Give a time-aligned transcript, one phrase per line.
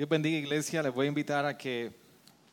[0.00, 1.92] Dios bendiga iglesia, les voy a invitar a que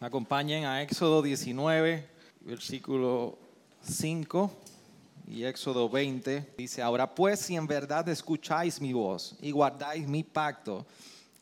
[0.01, 2.05] acompañen a Éxodo 19,
[2.41, 3.39] versículo
[3.83, 4.51] 5
[5.29, 6.55] y Éxodo 20.
[6.57, 10.85] Dice, ahora pues si en verdad escucháis mi voz y guardáis mi pacto,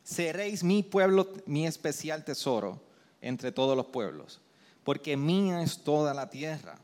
[0.03, 2.79] seréis mi pueblo, mi especial tesoro
[3.19, 4.39] entre todos los pueblos,
[4.83, 6.77] porque mía es toda la tierra.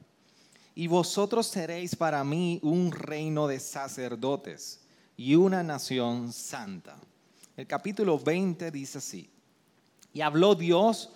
[0.73, 4.81] Y vosotros seréis para mí un reino de sacerdotes
[5.15, 6.97] y una nación santa.
[7.57, 9.29] El capítulo 20 dice así,
[10.13, 11.09] y habló Dios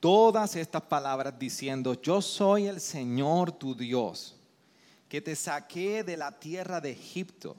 [0.00, 4.36] todas estas palabras diciendo, yo soy el Señor tu Dios,
[5.08, 7.56] que te saqué de la tierra de Egipto,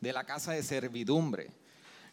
[0.00, 1.50] de la casa de servidumbre.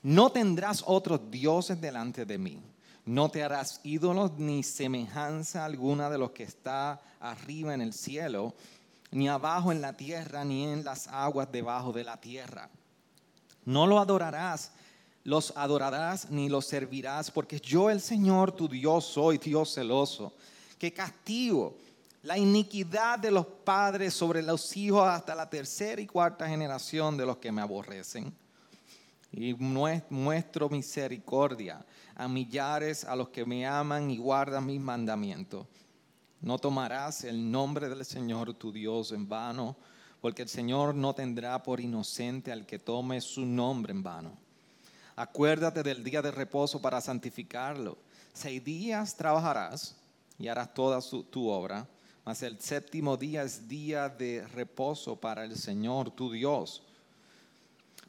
[0.02, 2.62] No tendrás otros dioses delante de mí.
[3.06, 8.54] No te harás ídolos ni semejanza alguna de los que está arriba en el cielo,
[9.12, 12.70] ni abajo en la tierra, ni en las aguas debajo de la tierra.
[13.66, 14.72] No lo adorarás
[15.30, 20.34] los adorarás ni los servirás, porque yo el Señor tu Dios soy Dios celoso,
[20.80, 21.78] que castigo
[22.24, 27.28] la iniquidad de los padres sobre los hijos hasta la tercera y cuarta generación de
[27.28, 28.34] los que me aborrecen.
[29.32, 35.68] Y muestro misericordia a millares a los que me aman y guardan mis mandamientos.
[36.42, 39.76] No tomarás el nombre del Señor tu Dios en vano,
[40.22, 44.49] porque el Señor no tendrá por inocente al que tome su nombre en vano.
[45.20, 47.98] Acuérdate del día de reposo para santificarlo.
[48.32, 49.98] Seis días trabajarás
[50.38, 51.86] y harás toda tu obra,
[52.24, 56.84] mas el séptimo día es día de reposo para el Señor tu Dios.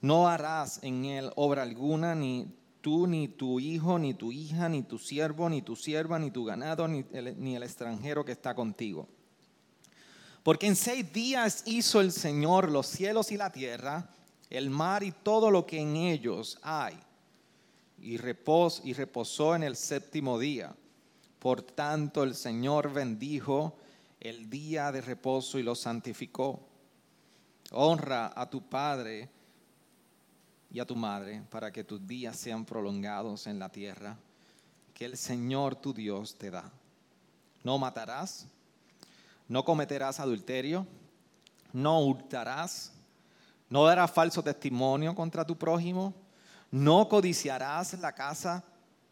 [0.01, 2.47] No harás en él obra alguna, ni
[2.81, 6.45] tú, ni tu hijo, ni tu hija, ni tu siervo, ni tu sierva, ni tu
[6.45, 9.09] ganado, ni el, ni el extranjero que está contigo.
[10.45, 14.15] Porque en seis días hizo el Señor los cielos y la tierra
[14.51, 16.99] el mar y todo lo que en ellos hay,
[17.99, 20.75] y, repos, y reposó en el séptimo día.
[21.39, 23.77] Por tanto, el Señor bendijo
[24.19, 26.61] el día de reposo y lo santificó.
[27.71, 29.29] Honra a tu Padre
[30.71, 34.17] y a tu Madre para que tus días sean prolongados en la tierra
[34.95, 36.71] que el Señor tu Dios te da.
[37.65, 38.47] No matarás,
[39.49, 40.87] no cometerás adulterio,
[41.73, 42.93] no hurtarás
[43.71, 46.13] no darás falso testimonio contra tu prójimo,
[46.71, 48.63] no codiciarás la casa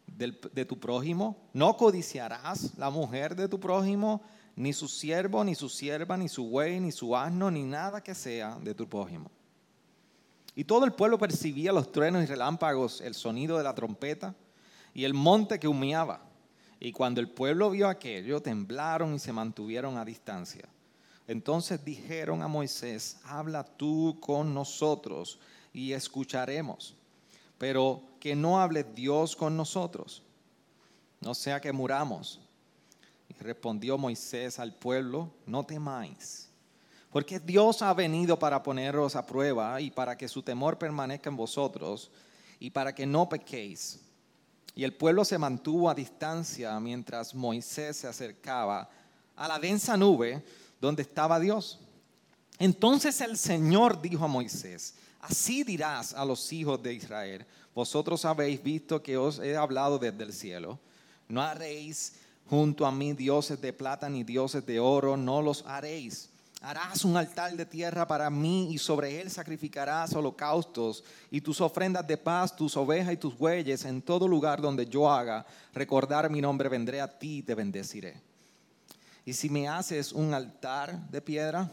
[0.06, 4.20] de tu prójimo, no codiciarás la mujer de tu prójimo,
[4.56, 8.14] ni su siervo, ni su sierva, ni su buey, ni su asno, ni nada que
[8.14, 9.30] sea de tu prójimo.
[10.56, 14.34] Y todo el pueblo percibía los truenos y relámpagos, el sonido de la trompeta
[14.92, 16.22] y el monte que humeaba.
[16.80, 20.68] Y cuando el pueblo vio aquello, temblaron y se mantuvieron a distancia.
[21.28, 25.38] Entonces dijeron a Moisés, habla tú con nosotros
[25.74, 26.94] y escucharemos,
[27.58, 30.22] pero que no hable Dios con nosotros,
[31.20, 32.40] no sea que muramos.
[33.28, 36.48] Y respondió Moisés al pueblo, no temáis,
[37.10, 41.36] porque Dios ha venido para poneros a prueba y para que su temor permanezca en
[41.36, 42.10] vosotros
[42.58, 44.00] y para que no pequéis.
[44.74, 48.88] Y el pueblo se mantuvo a distancia mientras Moisés se acercaba
[49.36, 50.42] a la densa nube
[50.80, 51.78] donde estaba Dios.
[52.58, 58.62] Entonces el Señor dijo a Moisés, así dirás a los hijos de Israel, vosotros habéis
[58.62, 60.78] visto que os he hablado desde el cielo,
[61.28, 62.14] no haréis
[62.48, 66.30] junto a mí dioses de plata ni dioses de oro, no los haréis.
[66.60, 72.04] Harás un altar de tierra para mí y sobre él sacrificarás holocaustos y tus ofrendas
[72.04, 76.40] de paz, tus ovejas y tus bueyes en todo lugar donde yo haga recordar mi
[76.40, 78.27] nombre, vendré a ti y te bendeciré.
[79.28, 81.70] Y si me haces un altar de piedra,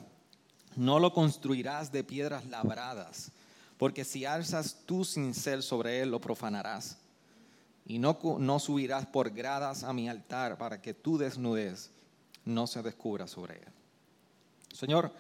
[0.76, 3.32] no lo construirás de piedras labradas,
[3.78, 6.98] porque si alzas tu cincel sobre él, lo profanarás.
[7.86, 11.92] Y no, no subirás por gradas a mi altar para que tu desnudez
[12.44, 13.72] no se descubra sobre él.
[14.74, 15.14] Señor,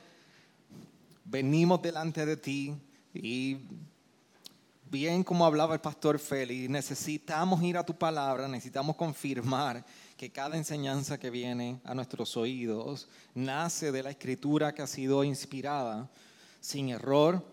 [1.24, 2.76] venimos delante de ti
[3.14, 3.60] y
[4.92, 9.86] bien como hablaba el pastor Félix, necesitamos ir a tu palabra, necesitamos confirmar
[10.18, 15.24] que cada enseñanza que viene a nuestros oídos nace de la escritura que ha sido
[15.24, 16.10] inspirada,
[16.62, 17.44] sin error,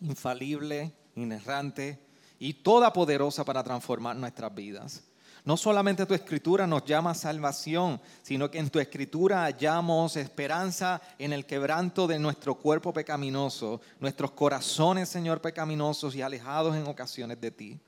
[0.00, 1.98] infalible, inerrante
[2.38, 5.02] y toda poderosa para transformar nuestras vidas.
[5.44, 11.00] No solamente tu escritura nos llama a salvación, sino que en tu escritura hallamos esperanza
[11.20, 17.40] en el quebranto de nuestro cuerpo pecaminoso, nuestros corazones, Señor, pecaminosos y alejados en ocasiones
[17.40, 17.78] de ti.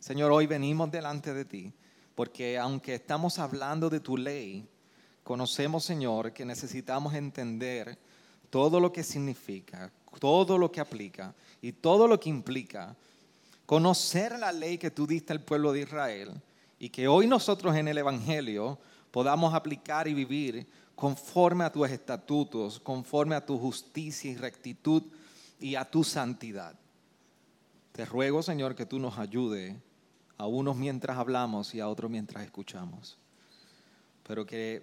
[0.00, 1.72] Señor, hoy venimos delante de ti,
[2.14, 4.66] porque aunque estamos hablando de tu ley,
[5.22, 7.98] conocemos, Señor, que necesitamos entender
[8.50, 9.90] todo lo que significa,
[10.20, 12.96] todo lo que aplica y todo lo que implica
[13.66, 16.32] conocer la ley que tú diste al pueblo de Israel
[16.78, 18.78] y que hoy nosotros en el Evangelio
[19.10, 25.02] podamos aplicar y vivir conforme a tus estatutos, conforme a tu justicia y rectitud
[25.58, 26.74] y a tu santidad.
[27.92, 29.80] Te ruego, Señor, que tú nos ayude
[30.36, 33.18] a unos mientras hablamos y a otros mientras escuchamos.
[34.26, 34.82] Pero que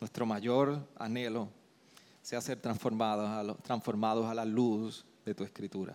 [0.00, 1.48] nuestro mayor anhelo
[2.22, 5.94] sea ser transformados a, transformados a la luz de tu escritura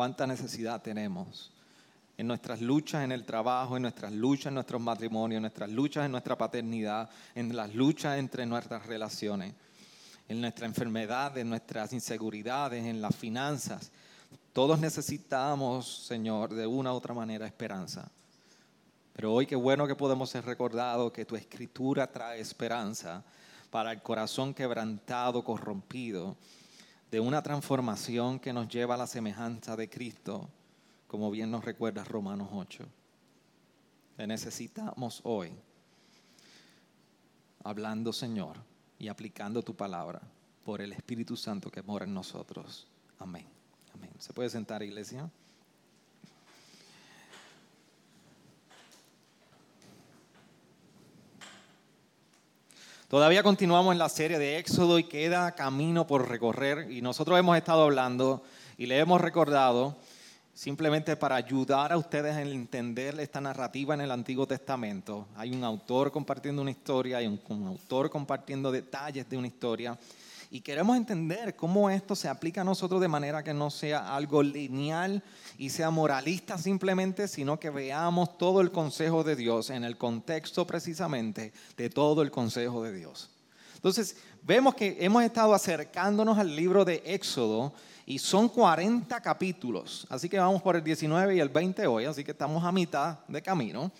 [0.00, 1.52] cuánta necesidad tenemos
[2.16, 6.06] en nuestras luchas en el trabajo, en nuestras luchas en nuestros matrimonios, en nuestras luchas
[6.06, 9.52] en nuestra paternidad, en las luchas entre nuestras relaciones,
[10.26, 13.90] en nuestra enfermedad, en nuestras inseguridades, en las finanzas.
[14.52, 18.10] Todos necesitamos, Señor, de una u otra manera esperanza.
[19.12, 23.22] Pero hoy qué bueno que podemos ser recordados que tu escritura trae esperanza
[23.70, 26.36] para el corazón quebrantado, corrompido
[27.10, 30.48] de una transformación que nos lleva a la semejanza de Cristo,
[31.06, 32.84] como bien nos recuerda Romanos 8.
[34.16, 35.52] Te necesitamos hoy,
[37.64, 38.56] hablando Señor
[38.98, 40.20] y aplicando tu palabra
[40.64, 42.86] por el Espíritu Santo que mora en nosotros.
[43.18, 43.59] Amén.
[44.18, 45.30] ¿Se puede sentar, iglesia?
[53.08, 57.56] Todavía continuamos en la serie de Éxodo y queda camino por recorrer y nosotros hemos
[57.56, 58.44] estado hablando
[58.78, 59.96] y le hemos recordado
[60.54, 65.26] simplemente para ayudar a ustedes a entender esta narrativa en el Antiguo Testamento.
[65.34, 69.98] Hay un autor compartiendo una historia, hay un, un autor compartiendo detalles de una historia
[70.52, 74.42] y queremos entender cómo esto se aplica a nosotros de manera que no sea algo
[74.42, 75.22] lineal
[75.56, 80.66] y sea moralista simplemente, sino que veamos todo el consejo de Dios en el contexto
[80.66, 83.30] precisamente de todo el consejo de Dios.
[83.76, 87.72] Entonces, vemos que hemos estado acercándonos al libro de Éxodo
[88.04, 92.24] y son 40 capítulos, así que vamos por el 19 y el 20 hoy, así
[92.24, 93.92] que estamos a mitad de camino.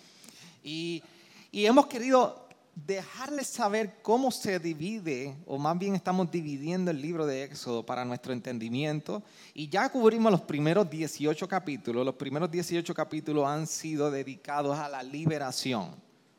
[0.61, 1.01] Y,
[1.49, 2.40] y hemos querido
[2.75, 8.05] dejarles saber cómo se divide, o más bien estamos dividiendo el libro de Éxodo para
[8.05, 9.23] nuestro entendimiento.
[9.53, 12.05] Y ya cubrimos los primeros 18 capítulos.
[12.05, 15.95] Los primeros 18 capítulos han sido dedicados a la liberación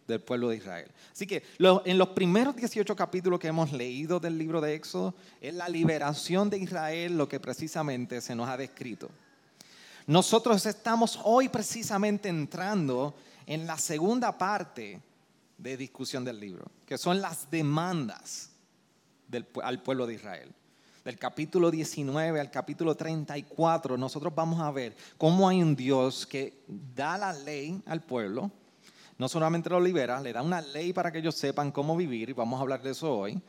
[0.08, 0.90] del pueblo de Israel.
[1.12, 5.54] Así que en los primeros 18 capítulos que hemos leído del libro de Éxodo, es
[5.54, 9.10] la liberación de Israel lo que precisamente se nos ha descrito.
[10.06, 13.14] Nosotros estamos hoy precisamente entrando
[13.46, 15.00] en la segunda parte
[15.62, 18.50] de discusión del libro, que son las demandas
[19.62, 20.52] al pueblo de Israel.
[21.04, 26.64] Del capítulo 19 al capítulo 34, nosotros vamos a ver cómo hay un Dios que
[26.66, 28.50] da la ley al pueblo,
[29.18, 32.32] no solamente lo libera, le da una ley para que ellos sepan cómo vivir, y
[32.32, 33.40] vamos a hablar de eso hoy,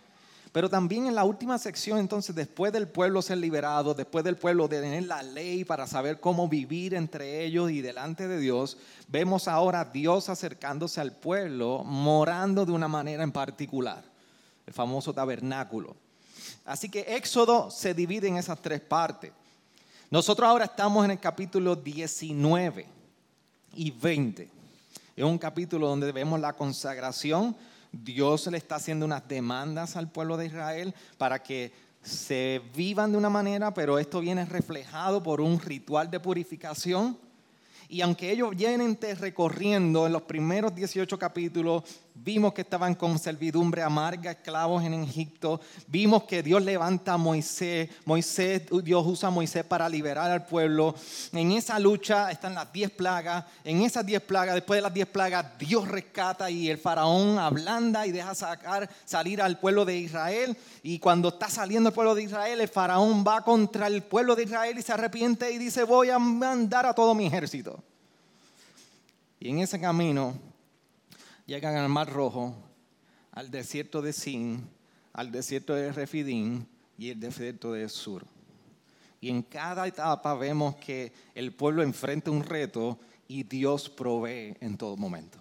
[0.54, 4.70] pero también en la última sección, entonces, después del pueblo ser liberado, después del pueblo
[4.70, 8.78] tener la ley para saber cómo vivir entre ellos y delante de Dios,
[9.08, 14.04] vemos ahora a Dios acercándose al pueblo, morando de una manera en particular,
[14.68, 15.96] el famoso tabernáculo.
[16.66, 19.32] Así que Éxodo se divide en esas tres partes.
[20.12, 22.86] Nosotros ahora estamos en el capítulo 19
[23.74, 24.50] y 20.
[25.16, 27.56] Es un capítulo donde vemos la consagración
[27.94, 31.72] Dios le está haciendo unas demandas al pueblo de Israel para que
[32.02, 37.18] se vivan de una manera, pero esto viene reflejado por un ritual de purificación.
[37.88, 41.84] Y aunque ellos vienen recorriendo en los primeros 18 capítulos,
[42.16, 47.90] vimos que estaban con servidumbre amarga, esclavos en Egipto, vimos que Dios levanta a Moisés,
[48.06, 50.96] Moisés, Dios usa a Moisés para liberar al pueblo.
[51.32, 55.08] En esa lucha están las 10 plagas, en esas 10 plagas, después de las 10
[55.08, 60.56] plagas, Dios rescata y el faraón ablanda y deja sacar, salir al pueblo de Israel.
[60.84, 64.44] Y cuando está saliendo el pueblo de Israel, el faraón va contra el pueblo de
[64.44, 67.84] Israel y se arrepiente y dice, voy a mandar a todo mi ejército.
[69.40, 70.53] Y en ese camino
[71.46, 72.56] llegan al Mar Rojo,
[73.32, 74.68] al desierto de Sin,
[75.12, 78.26] al desierto de Refidín y el desierto de Sur.
[79.20, 84.78] Y en cada etapa vemos que el pueblo enfrenta un reto y Dios provee en
[84.78, 85.40] todo momento.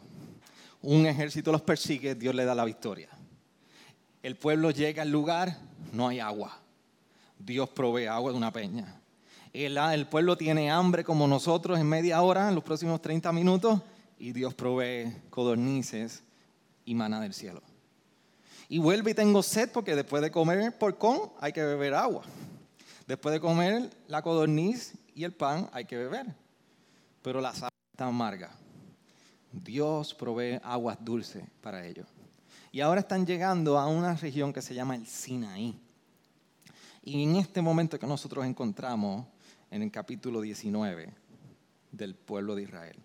[0.82, 3.08] Un ejército los persigue, Dios le da la victoria.
[4.22, 5.58] El pueblo llega al lugar,
[5.92, 6.58] no hay agua.
[7.38, 9.00] Dios provee agua de una peña.
[9.52, 13.80] El, el pueblo tiene hambre como nosotros en media hora, en los próximos 30 minutos,
[14.22, 16.22] y Dios provee codornices
[16.84, 17.60] y maná del cielo.
[18.68, 22.22] Y vuelve y tengo sed porque después de comer porcón hay que beber agua.
[23.08, 26.26] Después de comer la codorniz y el pan hay que beber.
[27.20, 28.52] Pero la sal está amarga.
[29.50, 32.06] Dios provee aguas dulces para ellos.
[32.70, 35.76] Y ahora están llegando a una región que se llama el Sinaí.
[37.02, 39.26] Y en este momento que nosotros encontramos
[39.68, 41.12] en el capítulo 19
[41.90, 43.02] del pueblo de Israel,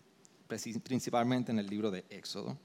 [0.48, 2.58] principalmente en el libro de Éxodo.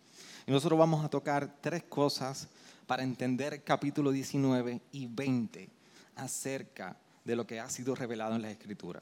[0.47, 2.49] Y nosotros vamos a tocar tres cosas
[2.87, 5.69] para entender capítulo 19 y 20
[6.17, 9.01] acerca de lo que ha sido revelado en la Escritura.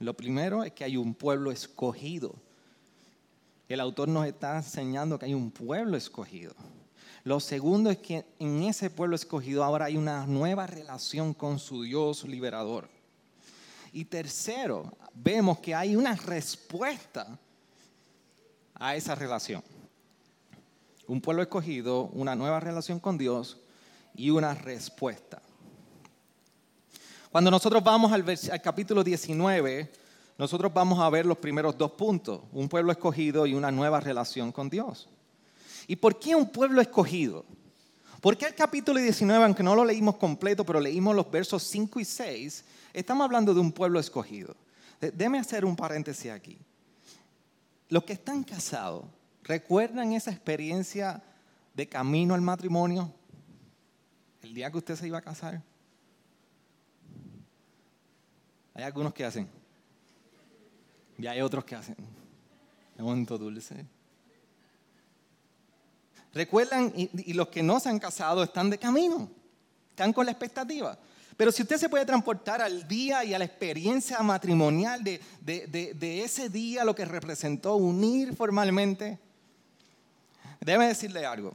[0.00, 2.34] Lo primero es que hay un pueblo escogido.
[3.68, 6.54] El autor nos está enseñando que hay un pueblo escogido.
[7.22, 11.82] Lo segundo es que en ese pueblo escogido ahora hay una nueva relación con su
[11.82, 12.88] Dios liberador.
[13.92, 17.38] Y tercero, vemos que hay una respuesta
[18.80, 19.62] a esa relación.
[21.06, 23.58] Un pueblo escogido, una nueva relación con Dios
[24.14, 25.40] y una respuesta.
[27.30, 28.24] Cuando nosotros vamos al,
[28.60, 29.92] capítulo 19,
[30.38, 34.50] nosotros vamos a ver los primeros dos puntos, un pueblo escogido y una nueva relación
[34.50, 35.08] con Dios.
[35.86, 37.44] ¿Y por qué un pueblo escogido?
[38.20, 42.00] ¿Por qué el capítulo 19, aunque no lo leímos completo, pero leímos los versos 5
[42.00, 44.56] y 6, estamos hablando de un pueblo escogido?
[45.00, 46.58] Déme hacer un paréntesis aquí.
[47.90, 49.04] Los que están casados,
[49.42, 51.22] ¿recuerdan esa experiencia
[51.74, 53.12] de camino al matrimonio?
[54.42, 55.60] El día que usted se iba a casar.
[58.74, 59.48] Hay algunos que hacen.
[61.18, 61.96] Y hay otros que hacen.
[62.96, 63.84] Un momento dulce.
[66.32, 69.28] Recuerdan, y, los que no se han casado están de camino,
[69.90, 70.96] están con la expectativa.
[71.40, 76.22] Pero si usted se puede transportar al día y a la experiencia matrimonial de, de,
[76.22, 79.18] ese día, lo que representó unir formalmente,
[80.60, 81.54] déjeme decirle algo.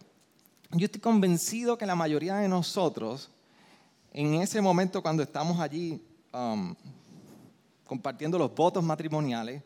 [0.72, 3.30] Yo estoy convencido que la mayoría de nosotros,
[4.12, 6.02] en ese momento cuando estamos allí
[6.34, 6.74] um,
[7.86, 9.62] compartiendo los votos matrimoniales.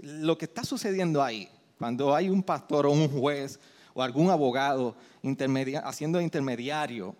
[0.00, 3.58] Lo que está sucediendo ahí, cuando hay un pastor o un juez
[3.94, 4.94] o algún abogado
[5.82, 7.16] haciendo intermediario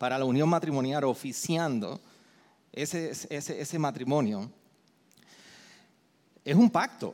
[0.00, 2.00] para la unión matrimonial, oficiando
[2.72, 4.50] ese, ese, matrimonio,
[6.42, 7.12] es un pacto.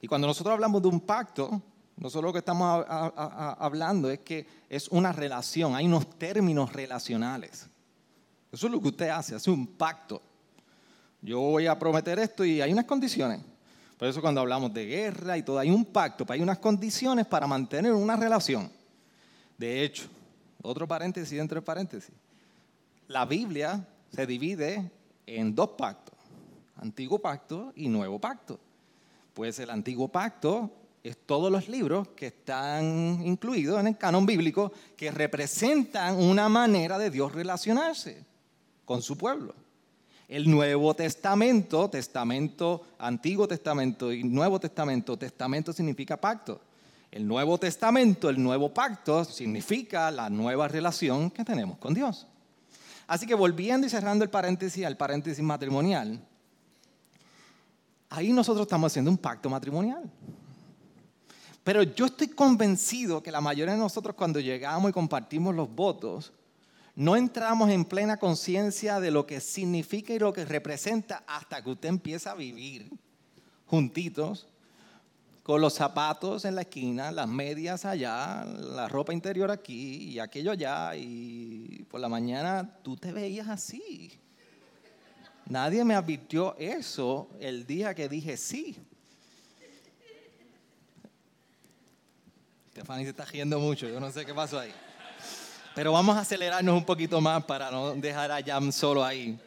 [0.00, 1.60] Y cuando nosotros hablamos de un pacto,
[1.98, 7.68] nosotros lo que estamos hablando es que es una relación, hay unos términos relacionales.
[8.50, 10.22] Eso es lo que usted hace, hace un pacto.
[11.20, 13.42] Yo voy a prometer esto y hay unas condiciones.
[13.98, 17.46] Por eso cuando hablamos de guerra y todo, hay un pacto, hay unas condiciones para
[17.46, 18.72] mantener una relación.
[19.58, 20.08] De hecho,
[20.62, 22.14] otro paréntesis dentro de paréntesis.
[23.08, 24.90] La Biblia se divide
[25.26, 26.14] en dos pactos,
[26.76, 28.58] antiguo pacto y nuevo pacto.
[29.34, 30.70] Pues el antiguo pacto
[31.02, 36.98] es todos los libros que están incluidos en el canon bíblico que representan una manera
[36.98, 38.24] de Dios relacionarse
[38.84, 39.54] con su pueblo.
[40.28, 46.60] El Nuevo Testamento, Testamento, Antiguo Testamento y Nuevo Testamento, Testamento significa pacto.
[47.10, 52.26] El Nuevo Testamento, el Nuevo Pacto, significa la nueva relación que tenemos con Dios.
[53.06, 56.20] Así que volviendo y cerrando el paréntesis al paréntesis matrimonial,
[58.10, 60.10] ahí nosotros estamos haciendo un pacto matrimonial.
[61.64, 66.32] Pero yo estoy convencido que la mayoría de nosotros cuando llegamos y compartimos los votos,
[66.94, 71.70] no entramos en plena conciencia de lo que significa y lo que representa hasta que
[71.70, 72.90] usted empieza a vivir
[73.66, 74.48] juntitos,
[75.48, 80.50] con los zapatos en la esquina, las medias allá, la ropa interior aquí y aquello
[80.50, 84.12] allá, y por la mañana tú te veías así.
[85.46, 88.76] Nadie me advirtió eso el día que dije sí.
[92.72, 94.74] Stephanie se está riendo mucho, yo no sé qué pasó ahí.
[95.74, 99.40] Pero vamos a acelerarnos un poquito más para no dejar a Jam solo ahí.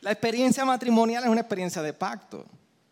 [0.00, 2.46] La experiencia matrimonial es una experiencia de pacto.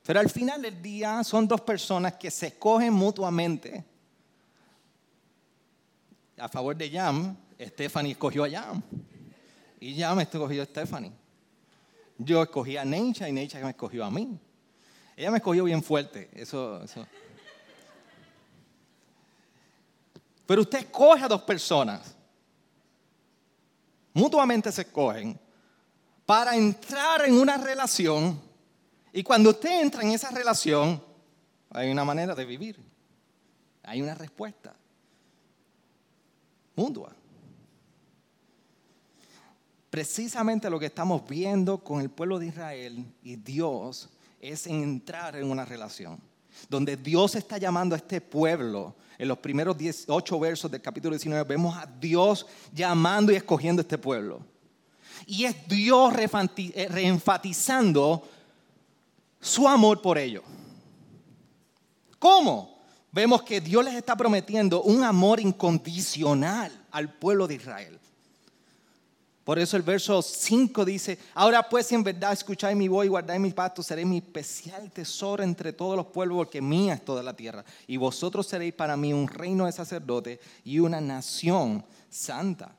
[0.04, 3.84] Pero al final del día son dos personas que se escogen mutuamente.
[6.36, 8.82] A favor de Jam, Stephanie escogió a Jam.
[9.80, 11.12] Y Jam escogió a Stephanie.
[12.18, 14.38] Yo escogí a Neisha y Neisha me escogió a mí.
[15.16, 16.28] Ella me escogió bien fuerte.
[16.34, 17.06] Eso, eso.
[20.46, 22.14] Pero usted escoge a dos personas.
[24.12, 25.38] Mutuamente se escogen
[26.26, 28.40] para entrar en una relación.
[29.16, 31.00] Y cuando usted entra en esa relación,
[31.70, 32.76] hay una manera de vivir.
[33.84, 34.74] Hay una respuesta
[36.76, 37.14] mutua.
[39.90, 44.08] precisamente lo que estamos viendo con el pueblo de Israel y Dios
[44.40, 46.18] es entrar en una relación,
[46.68, 48.96] donde Dios está llamando a este pueblo.
[49.16, 53.84] En los primeros 18 versos del capítulo 19 vemos a Dios llamando y escogiendo a
[53.84, 54.40] este pueblo.
[55.26, 58.28] Y es Dios eh, reenfatizando
[59.44, 60.42] su amor por ellos.
[62.18, 62.82] ¿Cómo?
[63.12, 68.00] Vemos que Dios les está prometiendo un amor incondicional al pueblo de Israel.
[69.44, 73.08] Por eso el verso 5 dice, ahora pues si en verdad escucháis mi voz y
[73.08, 77.22] guardáis mis pactos, seré mi especial tesoro entre todos los pueblos, porque mía es toda
[77.22, 77.62] la tierra.
[77.86, 82.74] Y vosotros seréis para mí un reino de sacerdotes y una nación santa.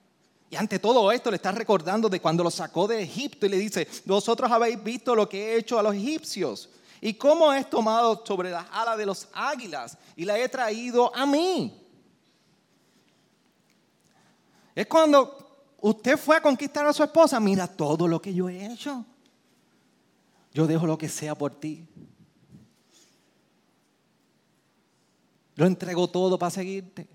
[0.55, 3.57] Y ante todo esto le está recordando de cuando lo sacó de Egipto y le
[3.57, 6.69] dice, vosotros habéis visto lo que he hecho a los egipcios
[7.01, 11.25] y cómo he tomado sobre las alas de los águilas y la he traído a
[11.25, 11.77] mí.
[14.73, 18.65] Es cuando usted fue a conquistar a su esposa, mira todo lo que yo he
[18.65, 19.03] hecho.
[20.53, 21.85] Yo dejo lo que sea por ti.
[25.55, 27.09] Lo entrego todo para seguirte.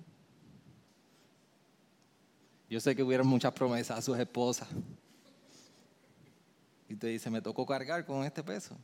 [2.70, 4.68] Yo sé que hubieron muchas promesas a sus esposas.
[6.88, 8.76] Y usted dice, me tocó cargar con este peso.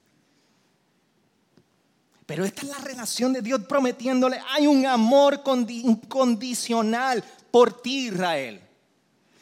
[2.26, 8.61] Pero esta es la relación de Dios prometiéndole, hay un amor incondicional por ti, Israel.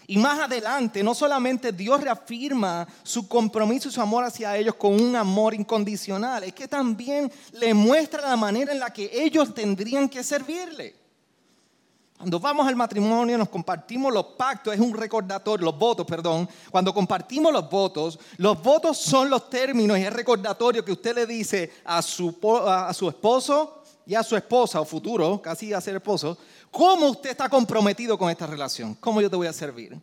[0.07, 5.01] Y más adelante, no solamente Dios reafirma su compromiso y su amor hacia ellos con
[5.01, 10.07] un amor incondicional, es que también le muestra la manera en la que ellos tendrían
[10.07, 11.04] que servirle.
[12.16, 16.49] Cuando vamos al matrimonio, nos compartimos los pactos, es un recordatorio, los votos, perdón.
[16.71, 21.26] Cuando compartimos los votos, los votos son los términos y el recordatorio que usted le
[21.26, 25.97] dice a su, a su esposo y a su esposa o futuro, casi a ser
[25.97, 26.38] esposo,
[26.75, 28.97] ¿Cómo usted está comprometido con esta relación?
[28.97, 29.97] ¿Cómo yo te voy a servir?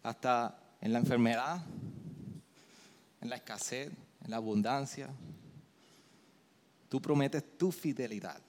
[0.00, 1.60] Hasta en la enfermedad,
[3.20, 3.90] en la escasez,
[4.24, 5.08] en la abundancia.
[6.88, 8.40] Tú prometes tu fidelidad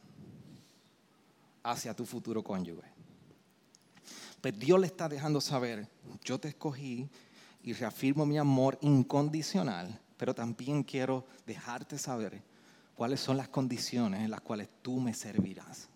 [1.63, 2.87] hacia tu futuro cónyuge.
[4.41, 5.87] Pues Dios le está dejando saber,
[6.23, 7.09] yo te escogí
[7.63, 12.43] y reafirmo mi amor incondicional, pero también quiero dejarte saber
[12.93, 15.87] cuáles son las condiciones en las cuales tú me servirás.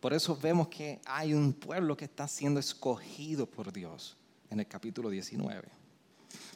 [0.00, 4.16] Por eso vemos que hay un pueblo que está siendo escogido por Dios
[4.50, 5.68] en el capítulo 19.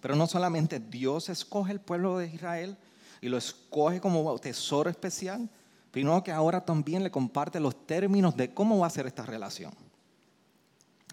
[0.00, 2.76] Pero no solamente Dios escoge el pueblo de Israel
[3.20, 5.48] y lo escoge como tesoro especial,
[5.96, 9.72] sino que ahora también le comparte los términos de cómo va a ser esta relación.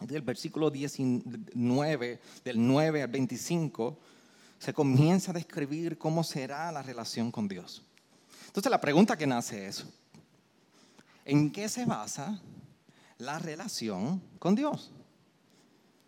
[0.02, 3.98] Del versículo 19, del 9 al 25,
[4.60, 7.82] se comienza a describir cómo será la relación con Dios.
[8.48, 9.86] Entonces la pregunta que nace es,
[11.24, 12.42] ¿en qué se basa
[13.20, 14.92] la relación con Dios?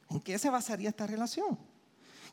[0.10, 1.58] ¿En qué se basaría esta relación?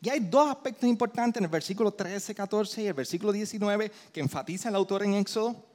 [0.01, 4.19] Y hay dos aspectos importantes en el versículo 13, 14 y el versículo 19 que
[4.19, 5.71] enfatiza el autor en Éxodo.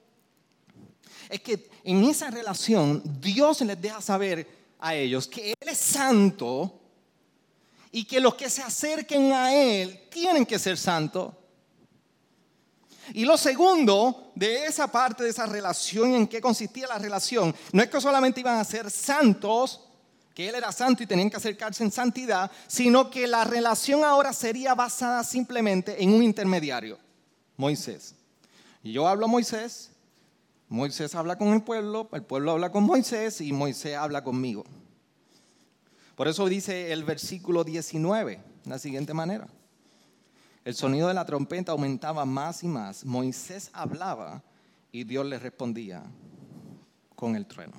[1.29, 4.47] Es que en esa relación Dios les deja saber
[4.79, 6.79] a ellos que Él es santo
[7.91, 11.33] y que los que se acerquen a Él tienen que ser santos.
[13.13, 17.81] Y lo segundo de esa parte de esa relación, en qué consistía la relación, no
[17.81, 19.81] es que solamente iban a ser santos,
[20.33, 24.33] que Él era santo y tenían que acercarse en santidad, sino que la relación ahora
[24.33, 26.99] sería basada simplemente en un intermediario,
[27.55, 28.13] Moisés.
[28.83, 29.89] Yo hablo a Moisés,
[30.69, 34.65] Moisés habla con el pueblo, el pueblo habla con Moisés y Moisés habla conmigo.
[36.15, 39.47] Por eso dice el versículo 19, de la siguiente manera.
[40.65, 43.05] El sonido de la trompeta aumentaba más y más.
[43.05, 44.43] Moisés hablaba
[44.91, 46.03] y Dios le respondía
[47.15, 47.73] con el trueno.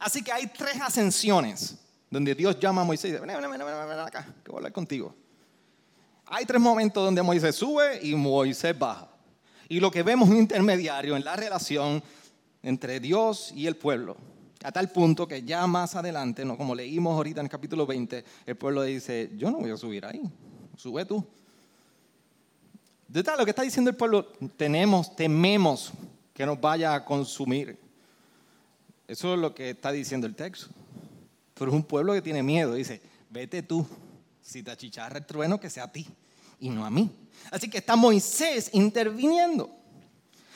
[0.00, 1.78] Así que hay tres ascensiones
[2.10, 4.58] donde Dios llama a Moisés y dice, ven, ven, ven, ven acá, que voy a
[4.58, 5.14] hablar contigo.
[6.26, 9.09] Hay tres momentos donde Moisés sube y Moisés baja.
[9.70, 12.02] Y lo que vemos un intermediario en la relación
[12.60, 14.16] entre Dios y el pueblo.
[14.64, 16.58] A tal punto que ya más adelante, ¿no?
[16.58, 20.04] como leímos ahorita en el capítulo 20, el pueblo dice, yo no voy a subir
[20.04, 20.22] ahí,
[20.76, 21.24] sube tú.
[23.06, 25.92] De tal, lo que está diciendo el pueblo, tenemos, tememos
[26.34, 27.78] que nos vaya a consumir.
[29.06, 30.66] Eso es lo que está diciendo el texto.
[31.54, 33.86] Pero es un pueblo que tiene miedo, dice, vete tú,
[34.42, 36.08] si te achicharra el trueno, que sea a ti
[36.58, 37.08] y no a mí.
[37.50, 39.70] Así que está Moisés interviniendo.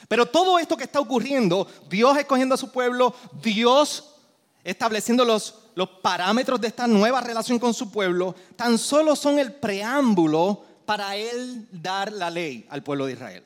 [0.08, 4.14] Pero todo esto que está ocurriendo, Dios escogiendo a su pueblo, Dios
[4.62, 9.52] estableciendo los, los parámetros de esta nueva relación con su pueblo, tan solo son el
[9.54, 13.44] preámbulo para Él dar la ley al pueblo de Israel.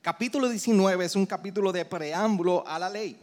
[0.00, 3.18] Capítulo 19 es un capítulo de preámbulo a la ley.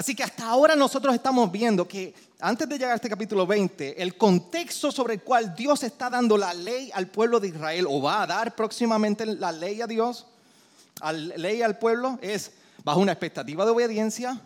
[0.00, 4.02] Así que hasta ahora nosotros estamos viendo que antes de llegar a este capítulo 20,
[4.02, 8.00] el contexto sobre el cual Dios está dando la ley al pueblo de Israel o
[8.00, 10.26] va a dar próximamente la ley a Dios,
[11.02, 12.50] la ley al pueblo, es
[12.82, 14.40] bajo una expectativa de obediencia,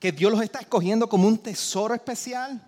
[0.00, 2.60] que Dios los está escogiendo como un tesoro especial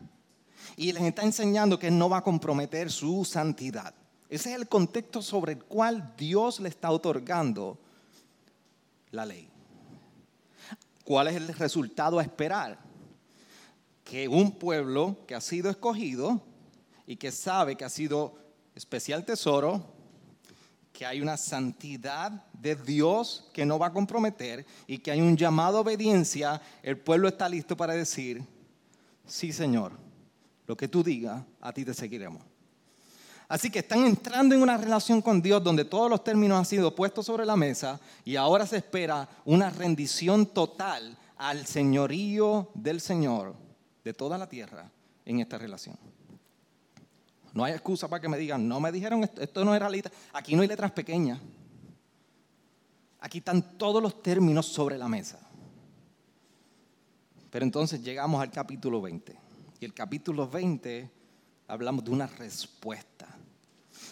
[0.76, 3.92] y les está enseñando que no va a comprometer su santidad.
[4.30, 7.76] Ese es el contexto sobre el cual Dios le está otorgando
[9.10, 9.55] la ley.
[11.06, 12.80] ¿Cuál es el resultado a esperar?
[14.02, 16.42] Que un pueblo que ha sido escogido
[17.06, 18.36] y que sabe que ha sido
[18.74, 19.84] especial tesoro,
[20.92, 25.36] que hay una santidad de Dios que no va a comprometer y que hay un
[25.36, 28.42] llamado a obediencia, el pueblo está listo para decir,
[29.24, 29.92] sí Señor,
[30.66, 32.42] lo que tú digas, a ti te seguiremos.
[33.48, 36.94] Así que están entrando en una relación con Dios donde todos los términos han sido
[36.94, 43.54] puestos sobre la mesa y ahora se espera una rendición total al señorío del Señor
[44.02, 44.90] de toda la tierra
[45.24, 45.96] en esta relación.
[47.52, 50.12] No hay excusa para que me digan, no me dijeron esto, esto no era letra.
[50.32, 51.40] Aquí no hay letras pequeñas.
[53.20, 55.38] Aquí están todos los términos sobre la mesa.
[57.50, 59.34] Pero entonces llegamos al capítulo 20.
[59.80, 61.10] Y el capítulo 20
[61.68, 63.26] hablamos de una respuesta.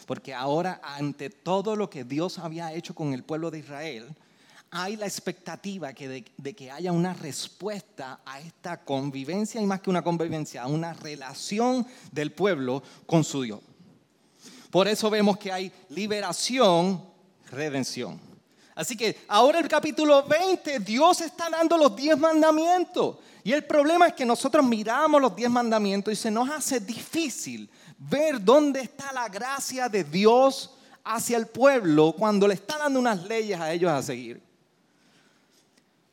[0.06, 4.14] Porque ahora ante todo lo que Dios había hecho con el pueblo de Israel,
[4.70, 9.90] hay la expectativa de, de, que haya una respuesta a esta convivencia y más que
[9.90, 13.60] una convivencia, a una relación del pueblo con su Dios.
[14.70, 17.00] Por eso vemos que hay liberación,
[17.52, 18.20] redención.
[18.74, 23.18] Así que ahora el capítulo 20, Dios está dando los diez mandamientos.
[23.44, 27.70] Y el problema es que nosotros miramos los diez mandamientos y se nos hace difícil
[27.98, 30.70] ver dónde está la gracia de Dios
[31.04, 34.42] hacia el pueblo cuando le está dando unas leyes a ellos a seguir.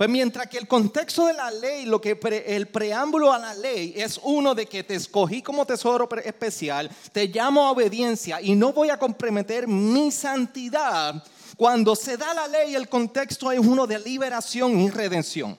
[0.02, 3.94] Pues mientras que el contexto de la ley, lo que el preámbulo a la ley
[3.96, 8.74] es uno de que te escogí como tesoro especial, te llamo a obediencia y no
[8.74, 11.24] voy a comprometer mi santidad.
[11.56, 15.56] Cuando se da la ley, el contexto es uno de liberación y redención.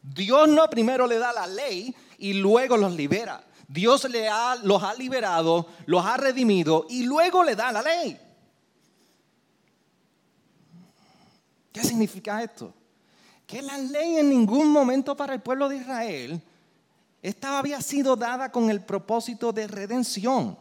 [0.00, 3.42] Dios no primero le da la ley y luego los libera.
[3.68, 8.18] Dios le ha, los ha liberado, los ha redimido y luego le da la ley.
[11.70, 12.72] ¿Qué significa esto?
[13.46, 16.42] Que la ley en ningún momento para el pueblo de Israel
[17.20, 20.56] estaba, había sido dada con el propósito de redención,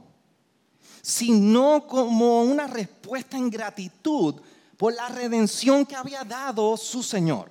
[1.01, 4.35] sino como una respuesta en gratitud
[4.75, 7.49] por la redención que había dado su Señor.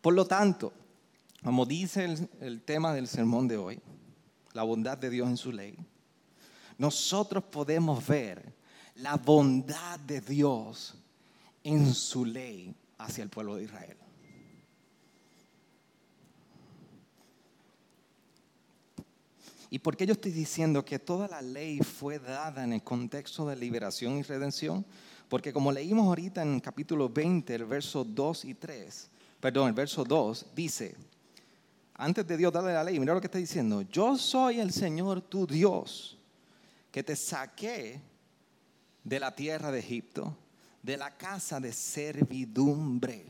[0.00, 0.72] Por lo tanto,
[1.44, 3.78] como dice el, tema del sermón de hoy,
[4.54, 5.76] la bondad de Dios en su ley,
[6.78, 8.54] nosotros podemos ver
[8.94, 10.94] la bondad de Dios
[11.62, 13.96] en su ley hacia el pueblo de Israel.
[19.68, 23.46] ¿Y por qué yo estoy diciendo que toda la ley fue dada en el contexto
[23.46, 24.86] de liberación y redención?
[25.28, 30.04] Porque como leímos ahorita en capítulo 20, el verso 2 y 3, perdón, el verso
[30.04, 30.94] 2 dice,
[31.94, 35.20] antes de Dios darle la ley, mira lo que está diciendo, yo soy el Señor
[35.22, 36.18] tu Dios,
[36.90, 38.00] que te saqué
[39.02, 40.36] de la tierra de Egipto,
[40.82, 43.24] de la casa de servidumbre.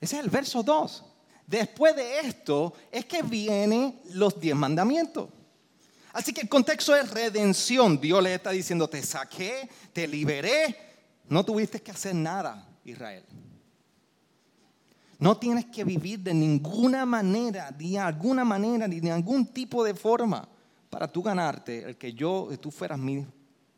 [0.00, 1.04] Ese es el verso 2.
[1.46, 5.28] Después de esto es que vienen los diez mandamientos.
[6.12, 8.00] Así que el contexto es redención.
[8.00, 10.76] Dios le está diciendo, te saqué, te liberé.
[11.28, 13.24] No tuviste que hacer nada, Israel.
[15.18, 19.94] No tienes que vivir de ninguna manera, de alguna manera, ni de algún tipo de
[19.94, 20.48] forma
[20.88, 23.26] para tú ganarte el que yo, tú fueras mi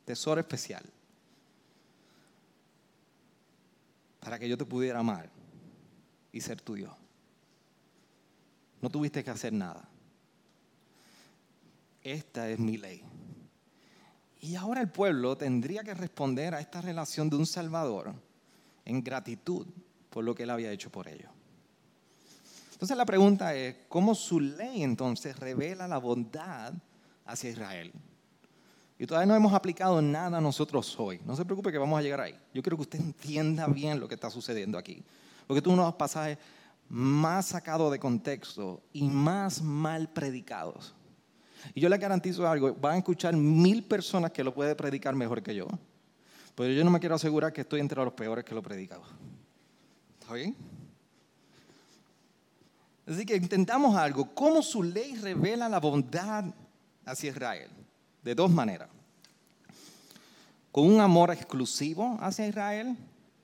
[0.05, 0.85] tesoro especial.
[4.21, 5.31] Para que yo te pudiera amar
[6.31, 6.95] y ser tuyo.
[8.83, 9.89] No tuviste que hacer nada.
[12.03, 13.03] Esta es mi ley.
[14.41, 18.15] Y ahora el pueblo tendría que responder a esta relación de un Salvador
[18.85, 19.67] en gratitud
[20.11, 21.31] por lo que él había hecho por ellos.
[22.73, 26.73] Entonces la pregunta es, ¿cómo su ley entonces revela la bondad
[27.25, 27.93] hacia Israel?
[28.99, 31.21] Y todavía no hemos aplicado nada nosotros hoy.
[31.25, 32.39] No se preocupe que vamos a llegar ahí.
[32.53, 35.03] Yo quiero que usted entienda bien lo que está sucediendo aquí.
[35.47, 36.39] Porque tú uno de los pasajes
[36.89, 40.95] más sacados de contexto y más mal predicados.
[41.75, 45.43] Y yo le garantizo algo, van a escuchar mil personas que lo pueden predicar mejor
[45.43, 45.67] que yo.
[46.55, 49.03] Pero yo no me quiero asegurar que estoy entre los peores que lo predicado.
[53.07, 54.35] Así que intentamos algo.
[54.35, 56.45] ¿Cómo su ley revela la bondad
[57.05, 57.71] hacia Israel?
[58.23, 58.89] De dos maneras.
[60.71, 62.97] Con un amor exclusivo hacia Israel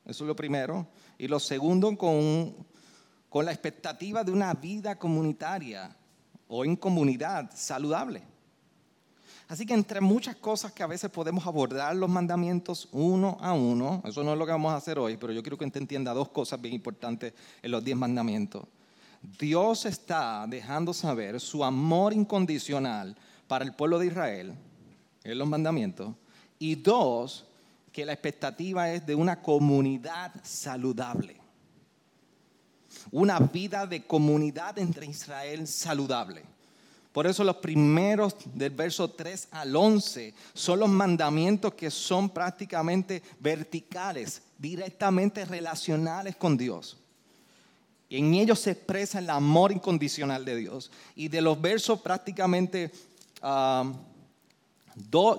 [0.06, 0.86] eso es lo primero.
[1.18, 2.54] Y lo segundo, con,
[3.28, 5.94] con la expectativa de una vida comunitaria
[6.48, 8.22] o en comunidad saludable.
[9.48, 14.02] Así que entre muchas cosas que a veces podemos abordar los mandamientos uno a uno,
[14.04, 16.12] eso no es lo que vamos a hacer hoy, pero yo quiero que usted entienda
[16.12, 17.32] dos cosas bien importantes
[17.62, 18.64] en los diez mandamientos.
[19.38, 24.54] Dios está dejando saber su amor incondicional para el pueblo de Israel
[25.22, 26.14] en los mandamientos.
[26.58, 27.46] Y dos,
[27.92, 31.36] que la expectativa es de una comunidad saludable.
[33.12, 36.55] Una vida de comunidad entre Israel saludable.
[37.16, 43.22] Por eso los primeros del verso 3 al 11 son los mandamientos que son prácticamente
[43.40, 46.98] verticales, directamente relacionales con Dios.
[48.10, 50.90] Y en ellos se expresa el amor incondicional de Dios.
[51.14, 52.92] Y de los versos prácticamente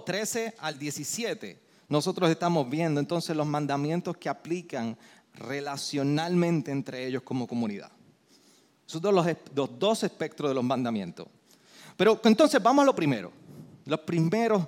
[0.04, 1.60] 13 al 17,
[1.90, 4.98] nosotros estamos viendo entonces los mandamientos que aplican
[5.36, 7.92] relacionalmente entre ellos como comunidad.
[8.88, 9.28] Esos son los
[9.78, 11.28] dos espectros de los mandamientos.
[11.98, 13.32] Pero entonces vamos a lo primero.
[13.86, 14.66] Los primeros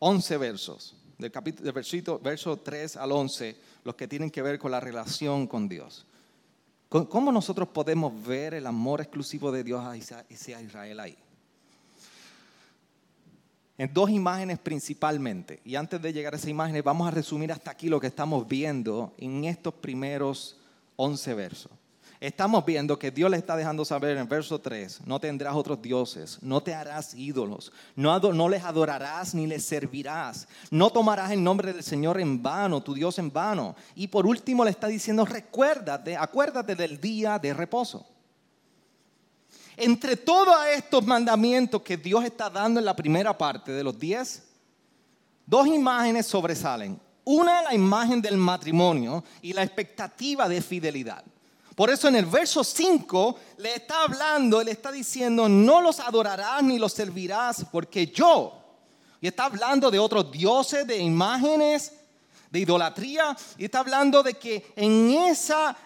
[0.00, 4.70] 11 versos, del capítulo, del verso 3 al 11, los que tienen que ver con
[4.70, 6.04] la relación con Dios.
[6.88, 11.16] ¿Cómo nosotros podemos ver el amor exclusivo de Dios hacia Israel ahí?
[13.76, 15.60] En dos imágenes principalmente.
[15.64, 18.48] Y antes de llegar a esas imágenes, vamos a resumir hasta aquí lo que estamos
[18.48, 20.58] viendo en estos primeros
[20.96, 21.72] 11 versos.
[22.20, 26.38] Estamos viendo que Dios le está dejando saber en verso 3, no tendrás otros dioses,
[26.42, 31.72] no te harás ídolos, no, no, les adorarás ni les servirás, no tomarás el nombre
[31.72, 33.76] del Señor en vano, tu Dios en vano.
[33.94, 38.04] Y por último le está diciendo, recuérdate, acuérdate del día de reposo.
[39.76, 44.42] Entre todos estos mandamientos que Dios está dando en la primera parte de los 10,
[45.46, 47.00] dos imágenes sobresalen.
[47.22, 51.22] Una, la imagen del matrimonio y la expectativa de fidelidad.
[51.78, 56.60] Por eso en el verso 5 le está hablando, le está diciendo, no los adorarás
[56.64, 58.52] ni los servirás, porque yo,
[59.20, 61.92] y está hablando de otros dioses, de imágenes,
[62.50, 65.76] de idolatría, y está hablando de que en esa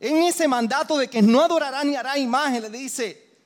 [0.00, 3.36] en ese mandato de que no adorará ni hará imagen, le dice,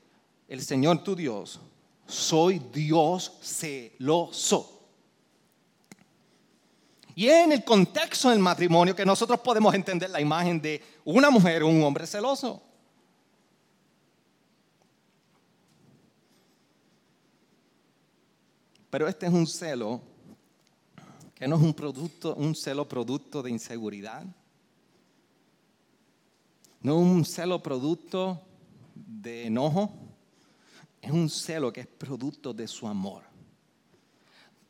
[0.47, 1.59] el Señor tu Dios,
[2.07, 4.82] soy Dios celoso.
[7.15, 11.63] Y en el contexto del matrimonio que nosotros podemos entender la imagen de una mujer
[11.63, 12.63] o un hombre celoso.
[18.89, 20.01] Pero este es un celo
[21.35, 24.25] que no es un producto, un celo producto de inseguridad.
[26.83, 28.41] No es un celo producto
[28.95, 29.91] de enojo.
[31.01, 33.32] Es un celo que es producto de su amor.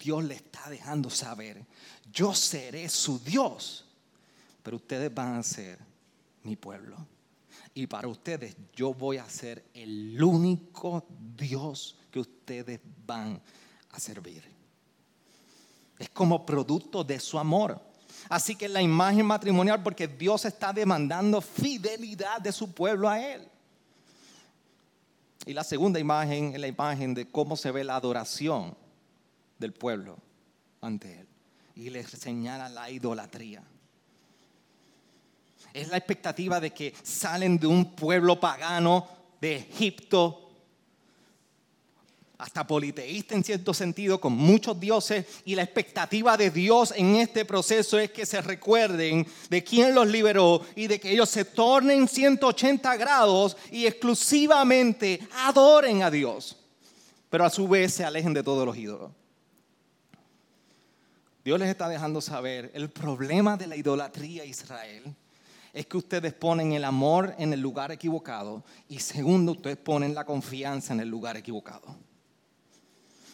[0.02, 1.64] Dios le está dejando saber,
[2.12, 3.84] yo seré su Dios,
[4.60, 5.78] pero ustedes van a ser
[6.42, 6.96] mi pueblo.
[7.72, 13.40] Y para ustedes yo voy a ser el único Dios que ustedes van
[13.92, 14.42] a servir.
[15.98, 17.80] Es como producto de su amor.
[18.28, 23.48] Así que la imagen matrimonial, porque Dios está demandando fidelidad de su pueblo a Él.
[25.46, 28.81] Y la segunda imagen es la imagen de cómo se ve la adoración
[29.62, 30.18] del pueblo
[30.82, 31.28] ante Él.
[31.74, 33.62] Y les señala la idolatría.
[35.72, 39.08] Es la expectativa de que salen de un pueblo pagano
[39.40, 40.38] de Egipto,
[42.36, 47.44] hasta politeísta en cierto sentido, con muchos dioses, y la expectativa de Dios en este
[47.44, 52.08] proceso es que se recuerden de quién los liberó y de que ellos se tornen
[52.08, 56.56] 180 grados y exclusivamente adoren a Dios,
[57.30, 59.12] pero a su vez se alejen de todos los ídolos.
[61.44, 65.14] Dios les está dejando saber el problema de la idolatría a Israel
[65.72, 70.24] es que ustedes ponen el amor en el lugar equivocado y segundo, ustedes ponen la
[70.24, 71.96] confianza en el lugar equivocado.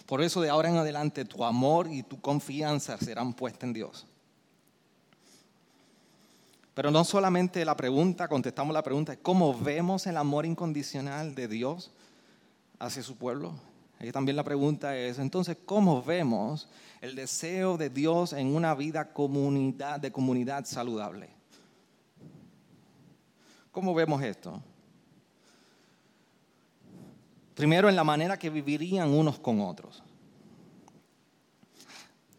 [0.06, 4.06] Por eso de ahora en adelante tu amor y tu confianza serán puestas en Dios.
[6.72, 11.90] Pero no solamente la pregunta, contestamos la pregunta, ¿cómo vemos el amor incondicional de Dios
[12.78, 13.52] hacia su pueblo?
[14.00, 16.68] Y también la pregunta es, entonces, ¿cómo vemos
[17.00, 21.30] el deseo de Dios en una vida comunidad, de comunidad saludable?
[23.70, 24.62] ¿Cómo vemos esto?
[27.54, 30.02] Primero, en la manera que vivirían unos con otros.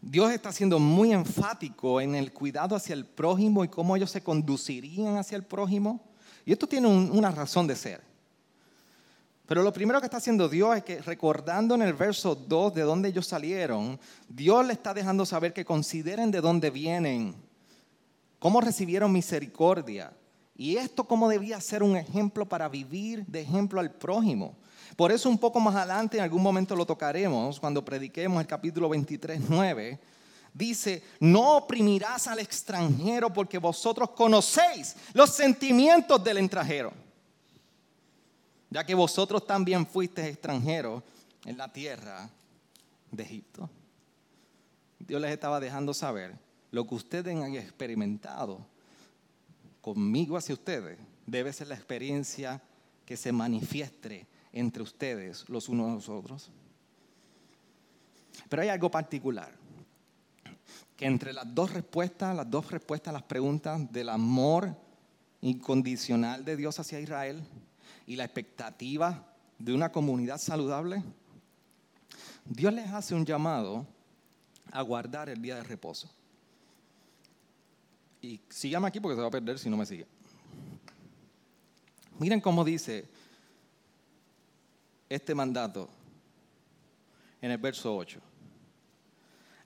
[0.01, 4.23] Dios está siendo muy enfático en el cuidado hacia el prójimo y cómo ellos se
[4.23, 6.01] conducirían hacia el prójimo.
[6.45, 8.08] Y esto tiene una razón de ser.
[9.49, 12.83] Pero lo primero que está haciendo Dios es que recordando en el verso 2 de
[12.83, 17.35] dónde ellos salieron, Dios le está dejando saber que consideren de dónde vienen
[18.37, 20.13] cómo recibieron misericordia.
[20.55, 24.55] Y esto cómo debía ser un ejemplo para vivir de ejemplo al prójimo.
[24.95, 28.87] Por eso un poco más adelante, en algún momento lo tocaremos, cuando prediquemos el capítulo
[28.87, 29.99] 23, 9,
[30.53, 36.93] dice, no oprimirás al extranjero porque vosotros conocéis los sentimientos del extranjero,
[38.69, 41.03] ya que vosotros también fuisteis extranjeros
[41.45, 42.29] en la tierra
[43.11, 43.69] de Egipto.
[44.99, 46.35] Dios les estaba dejando saber
[46.71, 48.65] lo que ustedes han experimentado
[49.81, 52.61] conmigo hacia ustedes debe ser la experiencia
[53.05, 56.51] que se manifieste entre ustedes los unos a los otros.
[58.49, 59.51] Pero hay algo particular,
[60.95, 64.75] que entre las dos respuestas, las dos respuestas a las preguntas del amor
[65.41, 67.41] incondicional de Dios hacia Israel
[68.09, 69.23] y la expectativa
[69.59, 71.03] de una comunidad saludable,
[72.43, 73.85] Dios les hace un llamado
[74.71, 76.09] a guardar el día de reposo.
[78.19, 80.07] Y síganme aquí porque se va a perder si no me sigue.
[82.17, 83.07] Miren cómo dice
[85.07, 85.87] este mandato
[87.39, 88.19] en el verso 8.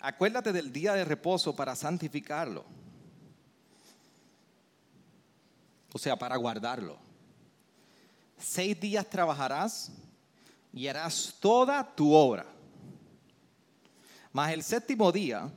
[0.01, 2.65] Acuérdate del día de reposo para santificarlo.
[5.93, 7.12] O sea, para guardarlo.
[8.43, 9.89] Seis días trabajarás
[10.73, 12.45] y harás toda tu obra.
[14.33, 15.49] Mas el séptimo día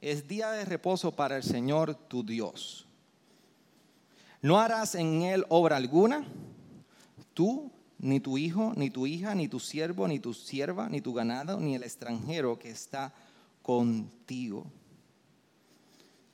[0.00, 2.86] es día de reposo para el Señor tu Dios.
[4.40, 6.24] No harás en él obra alguna,
[7.34, 11.12] tú, ni tu hijo, ni tu hija, ni tu siervo, ni tu sierva, ni tu
[11.12, 13.12] ganado, ni el extranjero que está
[13.62, 14.64] contigo.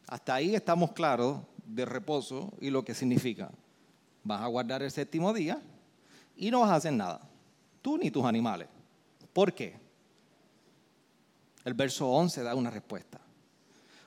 [0.07, 3.51] Hasta ahí estamos claros de reposo y lo que significa.
[4.23, 5.61] Vas a guardar el séptimo día
[6.41, 7.21] y no vas a hacer nada,
[7.83, 8.67] tú ni tus animales.
[9.31, 9.79] ¿Por qué?
[11.67, 13.21] El verso 11 da una respuesta.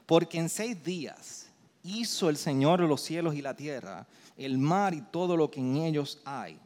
[0.08, 1.46] Porque en seis días
[1.84, 5.78] hizo el Señor los cielos y la tierra, el mar y todo lo que en
[5.78, 6.60] ellos hay.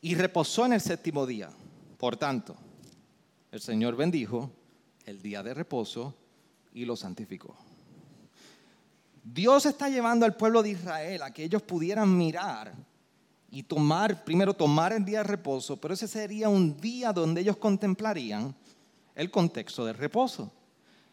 [0.00, 1.50] Y reposó en el séptimo día.
[1.98, 2.56] Por tanto,
[3.52, 4.50] el Señor bendijo
[5.04, 6.14] el día de reposo
[6.72, 7.54] y lo santificó.
[9.22, 12.87] Dios está llevando al pueblo de Israel a que ellos pudieran mirar
[13.50, 17.56] y tomar, primero tomar el día de reposo, pero ese sería un día donde ellos
[17.56, 18.54] contemplarían
[19.14, 20.52] el contexto del reposo.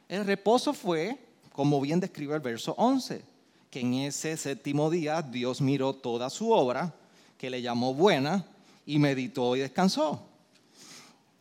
[0.08, 1.18] El reposo fue,
[1.52, 3.24] como bien describe el verso 11,
[3.70, 6.94] que en ese séptimo día Dios miró toda su obra,
[7.38, 8.46] que le llamó buena,
[8.86, 10.22] y meditó y descansó.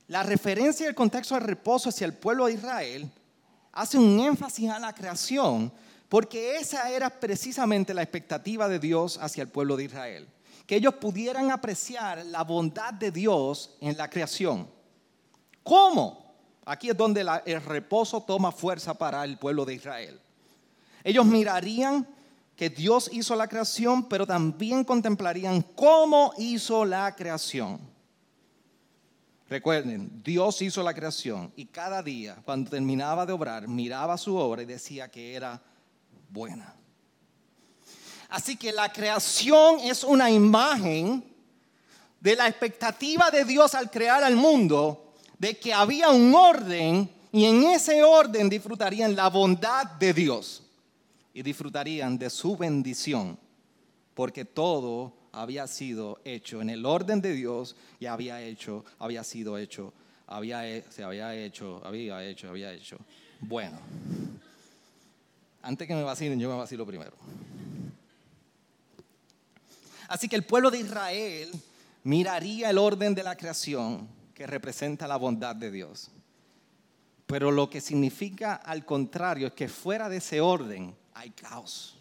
[0.08, 3.10] La referencia del contexto del reposo hacia el pueblo de Israel
[3.72, 5.72] hace un énfasis a la creación,
[6.08, 10.28] porque esa era precisamente la expectativa de Dios hacia el pueblo de Israel,
[10.66, 14.68] que ellos pudieran apreciar la bondad de Dios en la creación.
[15.62, 16.34] ¿Cómo?
[16.64, 20.20] Aquí es donde el reposo toma fuerza para el pueblo de Israel.
[21.02, 22.08] Ellos mirarían
[22.56, 27.80] que Dios hizo la creación, pero también contemplarían cómo hizo la creación.
[29.48, 34.62] Recuerden, Dios hizo la creación y cada día, cuando terminaba de obrar, miraba su obra
[34.62, 35.60] y decía que era
[36.30, 36.74] buena.
[38.28, 41.24] Así que la creación es una imagen
[42.20, 47.44] de la expectativa de Dios al crear al mundo de que había un orden y
[47.44, 50.62] en ese orden disfrutarían la bondad de Dios
[51.34, 53.36] y disfrutarían de su bendición,
[54.14, 59.58] porque todo había sido hecho en el orden de Dios y había hecho, había sido
[59.58, 59.92] hecho,
[60.26, 62.96] había, se había hecho, había hecho, había hecho.
[63.40, 63.78] Bueno,
[65.60, 67.12] antes que me vacilen, yo me vacilo primero.
[70.14, 71.50] Así que el pueblo de Israel
[72.04, 76.08] miraría el orden de la creación que representa la bondad de Dios.
[77.26, 81.98] Pero lo que significa al contrario es que fuera de ese orden hay caos.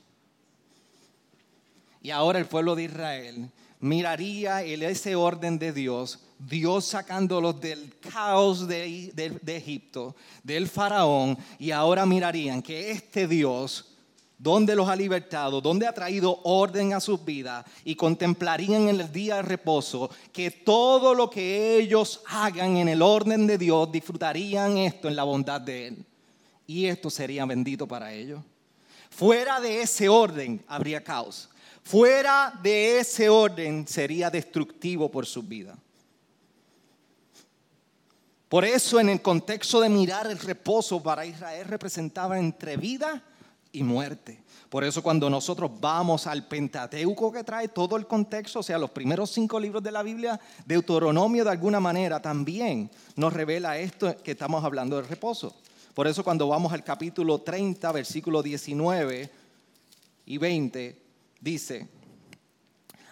[2.04, 3.50] Y ahora el pueblo de Israel
[3.80, 11.72] miraría ese orden de Dios, Dios sacándolos del caos de, de Egipto, del faraón, y
[11.72, 13.93] ahora mirarían que este Dios
[14.44, 19.10] donde los ha libertado, donde ha traído orden a sus vidas y contemplarían en el
[19.10, 24.78] día de reposo que todo lo que ellos hagan en el orden de Dios disfrutarían
[24.78, 26.06] esto en la bondad de Él.
[26.68, 28.42] Y esto sería bendito para ellos.
[29.10, 31.48] Fuera de ese orden habría caos.
[31.82, 35.78] Fuera de ese orden sería destructivo por su vida.
[38.50, 43.24] Por eso en el contexto de mirar el reposo para Israel representaba entre vida
[43.74, 44.42] y muerte.
[44.70, 48.92] Por eso cuando nosotros vamos al Pentateuco que trae todo el contexto, o sea, los
[48.92, 54.32] primeros cinco libros de la Biblia, Deuteronomio de alguna manera también nos revela esto que
[54.32, 55.56] estamos hablando del reposo.
[55.94, 59.30] Por eso cuando vamos al capítulo 30, versículo 19
[60.26, 61.02] y 20,
[61.40, 61.88] dice,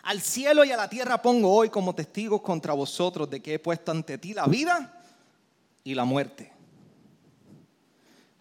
[0.04, 3.60] al cielo y a la tierra pongo hoy como testigos contra vosotros de que he
[3.60, 5.00] puesto ante ti la vida
[5.84, 6.52] y la muerte.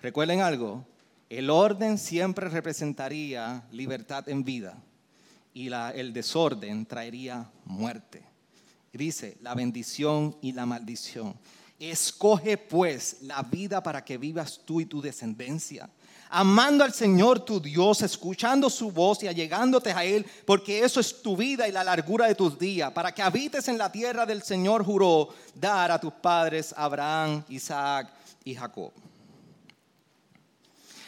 [0.00, 0.86] Recuerden algo,
[1.30, 4.76] el orden siempre representaría libertad en vida
[5.54, 8.24] y el desorden traería muerte.
[8.92, 11.36] Dice, la bendición y la maldición.
[11.78, 15.88] Escoge pues la vida para que vivas tú y tu descendencia,
[16.28, 21.22] amando al Señor tu Dios, escuchando su voz y allegándote a Él, porque eso es
[21.22, 24.42] tu vida y la largura de tus días, para que habites en la tierra del
[24.42, 28.12] Señor juró dar a tus padres Abraham, Isaac
[28.44, 28.92] y Jacob.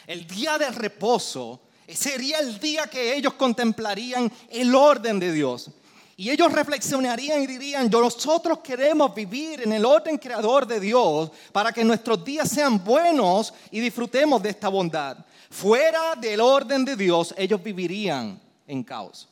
[0.07, 5.71] El día del reposo sería el día que ellos contemplarían el orden de Dios
[6.15, 11.71] y ellos reflexionarían y dirían, nosotros queremos vivir en el orden creador de Dios para
[11.71, 15.17] que nuestros días sean buenos y disfrutemos de esta bondad.
[15.49, 19.27] Fuera del orden de Dios, ellos vivirían en caos.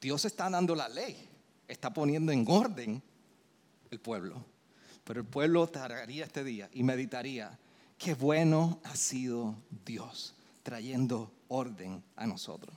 [0.00, 1.16] Dios está dando la ley,
[1.68, 3.00] está poniendo en orden
[3.90, 4.44] el pueblo.
[5.04, 7.56] Pero el pueblo tardaría este día y meditaría,
[8.00, 12.74] qué bueno ha sido Dios trayendo orden a nosotros.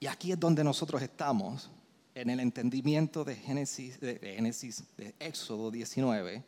[0.00, 1.70] Y aquí es donde nosotros estamos,
[2.12, 6.42] en el entendimiento de Génesis, de, Génesis, de Éxodo 19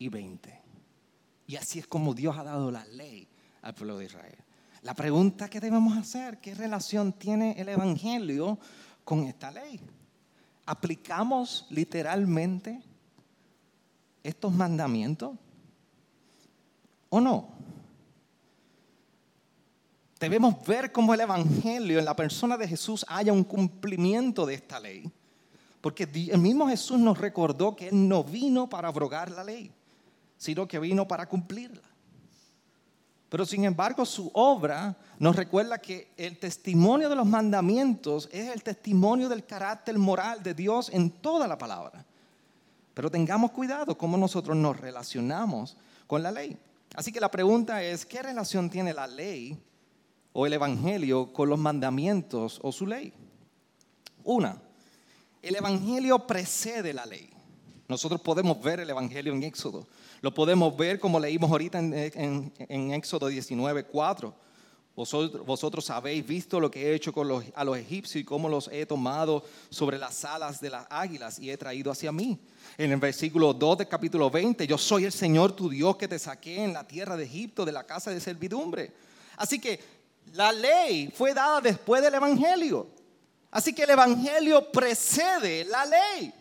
[0.00, 0.60] y 20.
[1.46, 3.28] Y así es como Dios ha dado la ley
[3.62, 4.36] al pueblo de Israel.
[4.82, 8.58] La pregunta que debemos hacer, ¿qué relación tiene el Evangelio
[9.04, 9.80] con esta ley?
[10.66, 12.82] ¿Aplicamos literalmente
[14.22, 15.36] estos mandamientos
[17.08, 17.48] o no?
[20.18, 24.80] Debemos ver cómo el Evangelio en la persona de Jesús haya un cumplimiento de esta
[24.80, 25.10] ley.
[25.80, 29.70] Porque el mismo Jesús nos recordó que Él no vino para abrogar la ley,
[30.36, 31.88] sino que vino para cumplirla.
[33.28, 38.62] Pero sin embargo su obra nos recuerda que el testimonio de los mandamientos es el
[38.62, 42.04] testimonio del carácter moral de Dios en toda la palabra.
[42.98, 45.76] Pero tengamos cuidado cómo nosotros nos relacionamos
[46.08, 46.58] con la ley.
[46.96, 49.56] Así que la pregunta es, ¿qué relación tiene la ley
[50.32, 53.12] o el Evangelio con los mandamientos o su ley.
[54.24, 54.60] Una,
[55.42, 57.30] el Evangelio precede la ley.
[57.88, 59.86] Nosotros podemos ver el Evangelio en Éxodo.
[60.20, 64.34] Lo podemos ver como leímos ahorita en, Éxodo 19, 4.
[64.98, 68.66] Vosotros, habéis visto lo que he hecho con los, a los egipcios y cómo los
[68.72, 72.36] he tomado sobre las alas de las águilas y he traído hacia mí.
[72.76, 76.18] En el versículo 2 del capítulo 20, yo soy el Señor tu Dios que te
[76.18, 78.92] saqué en la tierra de Egipto, de la casa de servidumbre.
[79.36, 79.78] Así que
[80.32, 82.88] la ley fue dada después del Evangelio.
[83.52, 86.34] Así que el Evangelio precede la ley.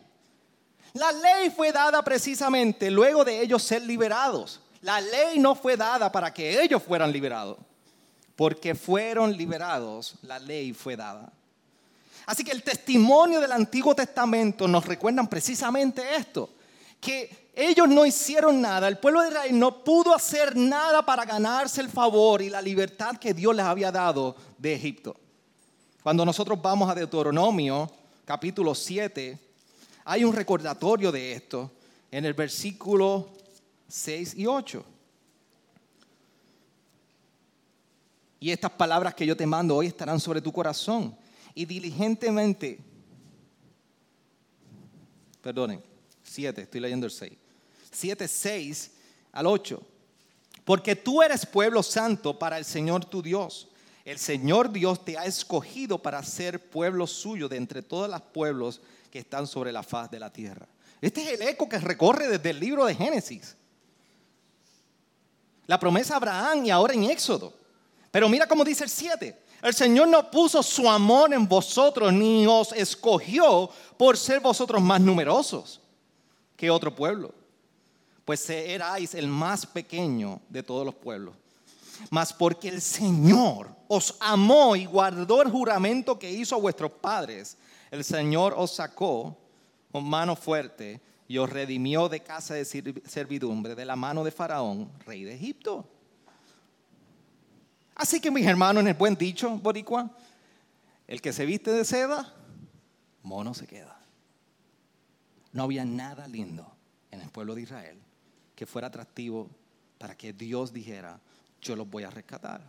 [0.93, 4.61] La ley fue dada precisamente luego de ellos ser liberados.
[4.81, 7.59] La ley no fue dada para que ellos fueran liberados.
[8.37, 11.33] Porque fueron liberados, la ley fue dada.
[12.25, 16.49] Así que el testimonio del Antiguo Testamento nos recuerdan precisamente esto,
[17.01, 21.81] que ellos no hicieron nada, el pueblo de Israel no pudo hacer nada para ganarse
[21.81, 25.15] el favor y la libertad que Dios les había dado de Egipto.
[26.03, 27.91] Cuando nosotros vamos a Deuteronomio
[28.25, 29.39] capítulo 7,
[30.05, 31.71] hay un recordatorio de esto
[32.11, 33.29] en el versículo
[33.87, 34.85] 6 y 8.
[38.39, 41.17] Y estas palabras que yo te mando hoy estarán sobre tu corazón.
[41.55, 42.79] Y diligentemente,
[45.41, 45.83] perdonen,
[46.23, 47.33] 7, estoy leyendo el 6.
[47.91, 48.91] 7, 6
[49.31, 49.81] al 8.
[50.63, 53.69] Porque tú eres pueblo santo para el Señor tu Dios.
[54.05, 58.81] El Señor Dios te ha escogido para ser pueblo suyo de entre todos los pueblos
[59.11, 60.67] que están sobre la faz de la tierra.
[61.01, 63.55] Este es el eco que recorre desde el libro de Génesis.
[65.65, 67.53] La promesa a Abraham y ahora en Éxodo.
[68.11, 69.43] Pero mira cómo dice el 7.
[69.61, 75.01] El Señor no puso su amor en vosotros ni os escogió por ser vosotros más
[75.01, 75.81] numerosos
[76.55, 77.33] que otro pueblo
[78.27, 81.33] pues erais el más pequeño de todos los pueblos.
[82.09, 87.57] Mas porque el Señor os amó y guardó el juramento que hizo a vuestros padres,
[87.89, 89.33] el Señor os sacó
[89.93, 90.99] con mano fuerte
[91.29, 95.87] y os redimió de casa de servidumbre de la mano de Faraón, rey de Egipto.
[97.97, 100.11] Así que mis hermanos, en el buen dicho, boricua,
[101.07, 102.31] el que se viste de seda,
[103.23, 103.99] mono se queda.
[105.51, 106.71] No había nada lindo
[107.09, 107.97] en el pueblo de Israel
[108.55, 109.49] que fuera atractivo
[109.97, 111.19] para que Dios dijera,
[111.59, 112.61] yo los voy a rescatar.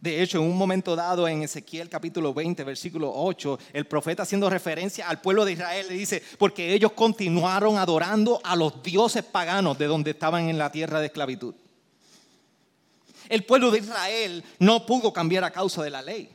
[0.00, 4.50] De hecho, en un momento dado en Ezequiel capítulo 20, versículo 8, el profeta haciendo
[4.50, 9.78] referencia al pueblo de Israel le dice, porque ellos continuaron adorando a los dioses paganos
[9.78, 11.54] de donde estaban en la tierra de esclavitud.
[13.28, 16.30] El pueblo de Israel no pudo cambiar a causa de la ley.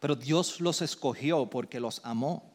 [0.00, 2.50] Pero Dios los escogió porque los amó.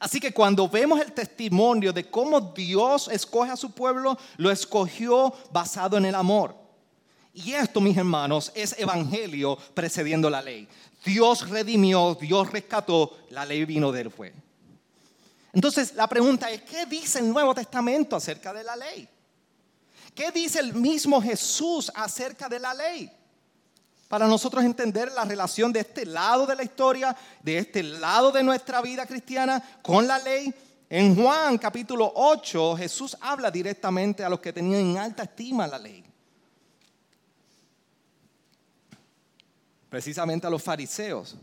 [0.00, 5.32] Así que cuando vemos el testimonio de cómo Dios escoge a su pueblo, lo escogió
[5.50, 6.54] basado en el amor.
[7.32, 10.68] Y esto, mis hermanos, es evangelio precediendo la ley.
[11.04, 14.34] Dios redimió, Dios rescató, la ley vino del fue.
[15.52, 19.08] Entonces la pregunta es, ¿qué dice el Nuevo Testamento acerca de la ley?
[20.18, 23.08] ¿Qué dice el mismo Jesús acerca de la ley?
[24.08, 28.42] Para nosotros entender la relación de este lado de la historia, de este lado de
[28.42, 30.52] nuestra vida cristiana con la ley.
[30.90, 35.78] En Juan capítulo 8 Jesús habla directamente a los que tenían en alta estima la
[35.78, 36.02] ley.
[39.88, 41.36] Precisamente a los fariseos.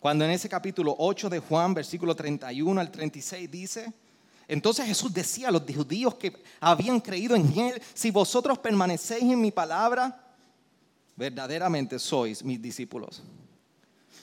[0.00, 3.92] Cuando en ese capítulo 8 de Juan, versículo 31 al 36 dice,
[4.48, 9.40] entonces Jesús decía a los judíos que habían creído en Él, si vosotros permanecéis en
[9.40, 10.24] mi palabra,
[11.14, 13.22] verdaderamente sois mis discípulos.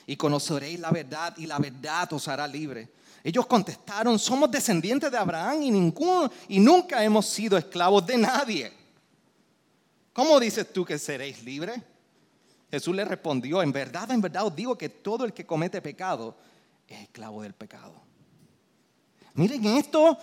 [0.08, 2.90] Y conoceréis la verdad y la verdad os hará libre.
[3.24, 8.74] Ellos contestaron, somos descendientes de Abraham y, ninguno, y nunca hemos sido esclavos de nadie.
[10.12, 11.80] ¿Cómo dices tú que seréis libres?
[12.72, 16.36] Jesús le respondió, en verdad, en verdad os digo que todo el que comete pecado
[16.88, 18.05] es esclavo del pecado.
[19.36, 20.18] Miren esto,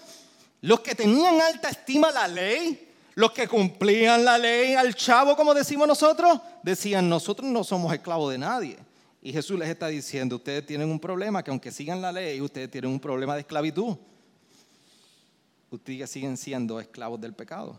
[0.62, 5.54] los que tenían alta estima la ley, los que cumplían la ley al chavo, como
[5.54, 8.78] decimos nosotros, decían, nosotros no somos esclavos de nadie.
[9.20, 12.70] Y Jesús les está diciendo, ustedes tienen un problema, que aunque sigan la ley, ustedes
[12.70, 13.96] tienen un problema de esclavitud.
[15.70, 17.78] Ustedes siguen siendo esclavos del pecado.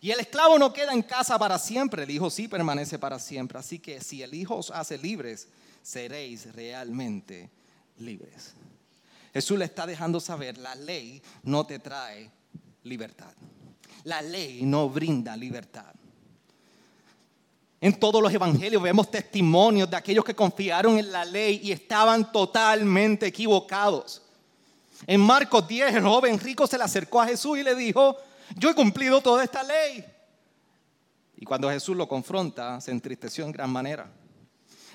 [0.00, 3.58] Y el esclavo no queda en casa para siempre, el Hijo sí permanece para siempre.
[3.58, 5.48] Así que si el Hijo os hace libres,
[5.80, 7.50] seréis realmente
[7.98, 8.54] libres.
[9.32, 12.30] Jesús le está dejando saber, la ley no te trae
[12.84, 13.32] libertad.
[14.04, 15.94] La ley no brinda libertad.
[17.80, 22.30] En todos los evangelios vemos testimonios de aquellos que confiaron en la ley y estaban
[22.30, 24.22] totalmente equivocados.
[25.06, 28.16] En Marcos 10, el joven rico se le acercó a Jesús y le dijo,
[28.56, 30.04] yo he cumplido toda esta ley.
[31.36, 34.08] Y cuando Jesús lo confronta, se entristeció en gran manera.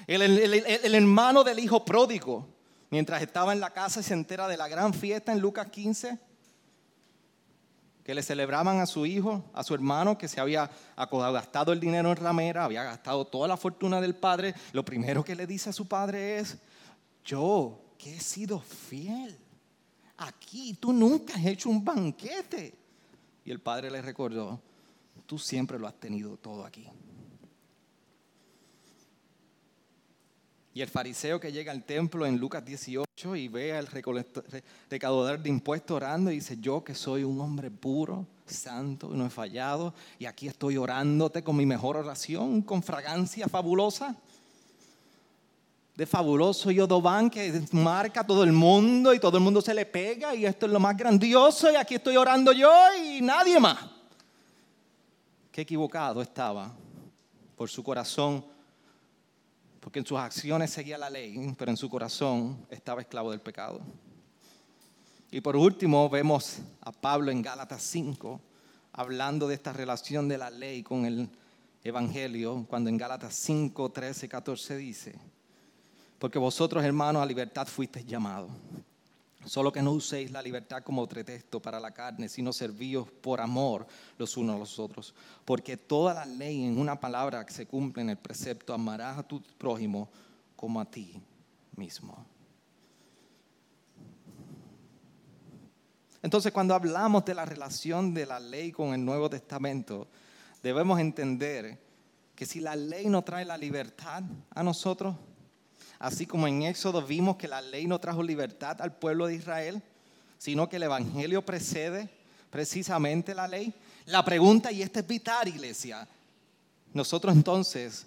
[0.08, 2.48] El, el, hermano del hijo pródigo,
[2.90, 6.20] mientras estaba en la casa, se entera de la gran fiesta en Lucas 15,
[8.04, 12.10] que le celebraban a su hijo, a su hermano, que se había gastado el dinero
[12.10, 14.56] en ramera, había gastado toda la fortuna del padre.
[14.72, 16.58] Lo primero que le dice a su padre es,
[17.26, 19.38] yo que he sido fiel,
[20.16, 22.74] aquí tú nunca has hecho un banquete.
[23.44, 24.62] Y el padre le recordó,
[25.26, 26.88] tú siempre lo has tenido todo aquí.
[30.78, 35.50] Y el fariseo que llega al templo en Lucas 18 y ve al recaudador de
[35.50, 39.96] impuestos orando y dice, yo que soy un hombre puro, santo y no he fallado,
[40.20, 44.16] y aquí estoy orándote con mi mejor oración, con fragancia fabulosa,
[45.96, 49.88] de fabuloso Yodobán que marca a todo el mundo y todo el mundo se le
[49.88, 52.72] pega y esto es lo más grandioso y aquí estoy orando yo
[53.04, 53.80] y nadie más.
[55.52, 56.72] Qué equivocado estaba
[57.56, 58.57] por su corazón
[59.88, 63.80] porque en sus acciones seguía la ley, pero en su corazón estaba esclavo del pecado.
[65.32, 68.42] Y por último vemos a Pablo en Gálatas 5
[68.92, 71.30] hablando de esta relación de la ley con el
[71.86, 75.16] Evangelio, cuando en Gálatas 5, 13, 14 dice,
[76.20, 78.52] porque vosotros hermanos a libertad fuisteis llamados
[79.48, 83.88] Solo que no uséis la libertad como pretexto para la carne, sino servíos por amor
[84.18, 85.16] los unos a los otros.
[85.46, 89.42] Porque toda la ley en una palabra se cumple en el precepto, amarás a tu
[89.58, 90.10] prójimo
[90.56, 91.22] como a ti
[91.78, 92.26] mismo.
[96.22, 100.08] Entonces cuando hablamos de la relación de la ley con el Nuevo Testamento,
[100.62, 101.80] debemos entender
[102.36, 105.16] que si la ley no trae la libertad a nosotros,
[106.00, 109.82] Así como en Éxodo vimos que la ley no trajo libertad al pueblo de Israel,
[110.38, 112.10] sino que el Evangelio precede
[112.50, 113.74] precisamente la ley.
[114.06, 116.08] La pregunta, y esta es vital, iglesia,
[116.94, 118.06] nosotros entonces,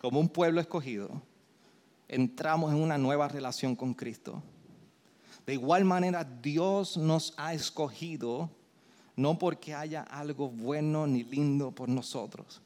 [0.00, 1.10] como un pueblo escogido,
[2.08, 4.42] entramos en una nueva relación con Cristo.
[5.44, 8.50] De igual manera, Dios nos ha escogido
[9.16, 12.62] no porque haya algo bueno ni lindo por nosotros,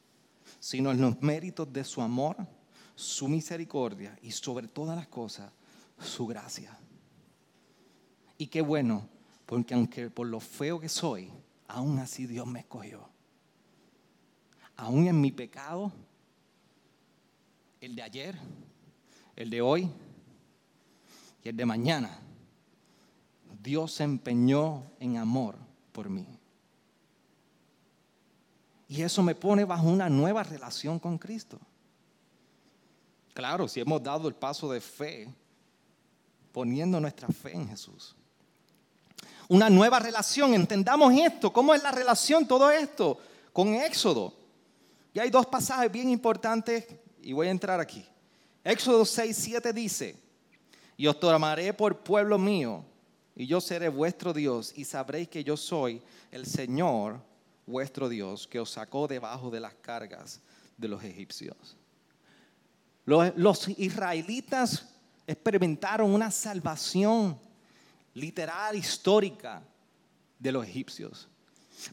[0.61, 2.37] sino en los méritos de su amor
[2.97, 5.53] su misericordia y sobre todas las cosas
[6.01, 6.77] su gracia.
[8.39, 9.09] Y qué bueno,
[9.45, 11.31] porque aunque por lo feo que soy,
[11.69, 13.09] aún así Dios me escogió.
[14.77, 15.93] Aún en mi pecado,
[17.81, 18.39] el de ayer,
[19.37, 19.91] el de hoy
[21.45, 22.19] y el de mañana.
[23.63, 25.57] Dios se empeñó en amor
[25.93, 26.27] por mí.
[28.89, 31.59] Y eso me pone bajo una nueva relación con Cristo.
[33.37, 35.29] Claro, si hemos dado el paso de fe,
[36.53, 38.17] poniendo nuestra fe en Jesús.
[39.49, 43.19] Una nueva relación, entendamos esto, ¿cómo es la relación todo esto
[43.53, 44.33] con Éxodo?
[45.13, 46.87] Y hay dos pasajes bien importantes
[47.21, 48.07] y voy a entrar aquí.
[48.65, 50.17] Éxodo 6, 7 dice,
[50.97, 52.83] y os tomaré por pueblo mío,
[53.35, 57.21] y yo seré vuestro Dios, y sabréis que yo soy el Señor
[57.67, 60.41] vuestro Dios, que os sacó debajo de las cargas
[60.79, 61.77] de los egipcios.
[63.07, 64.85] Los, israelitas
[65.27, 67.39] experimentaron una salvación
[68.15, 69.63] literal, histórica
[70.39, 71.29] de los egipcios.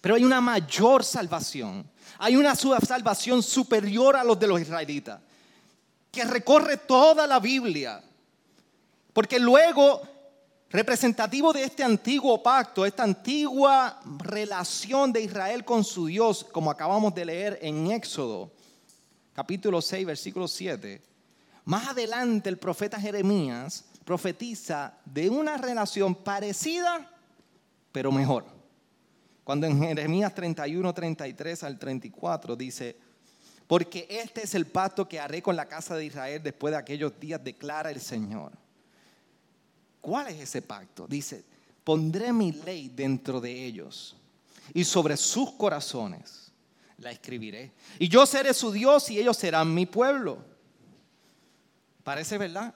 [0.01, 1.87] Pero hay una mayor salvación.
[2.17, 5.19] Hay una salvación superior a los de los israelitas,
[6.11, 8.03] que recorre toda la Biblia.
[9.13, 10.01] Porque luego,
[10.71, 17.13] representativo de este antiguo pacto, esta antigua relación de Israel con su Dios, como acabamos
[17.13, 18.51] de leer en Éxodo,
[19.33, 21.01] capítulo 6, versículo 7,
[21.65, 27.09] más adelante el profeta Jeremías profetiza de una relación parecida,
[27.91, 28.45] pero mejor.
[29.43, 32.97] Cuando en Jeremías 31, 33 al 34 dice,
[33.67, 37.17] porque este es el pacto que haré con la casa de Israel después de aquellos
[37.19, 38.51] días, declara el Señor.
[40.01, 41.07] ¿Cuál es ese pacto?
[41.07, 41.43] Dice,
[41.83, 44.17] pondré mi ley dentro de ellos
[44.73, 46.42] y sobre sus corazones
[47.03, 47.71] la escribiré.
[47.99, 50.39] Y yo seré su Dios y ellos serán mi pueblo.
[52.03, 52.73] Parece verdad,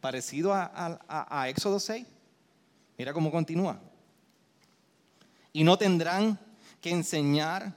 [0.00, 2.06] parecido a, a Éxodo 6.
[2.98, 3.80] Mira cómo continúa
[5.54, 6.38] y no tendrán
[6.82, 7.72] que enseñar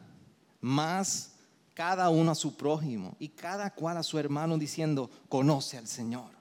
[0.60, 1.32] más
[1.74, 6.32] cada uno a su prójimo y cada cual a su hermano diciendo, conoce al Señor,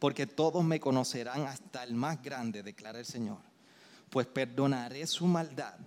[0.00, 3.38] porque todos me conocerán hasta el más grande, declara el Señor,
[4.10, 5.78] pues perdonaré su maldad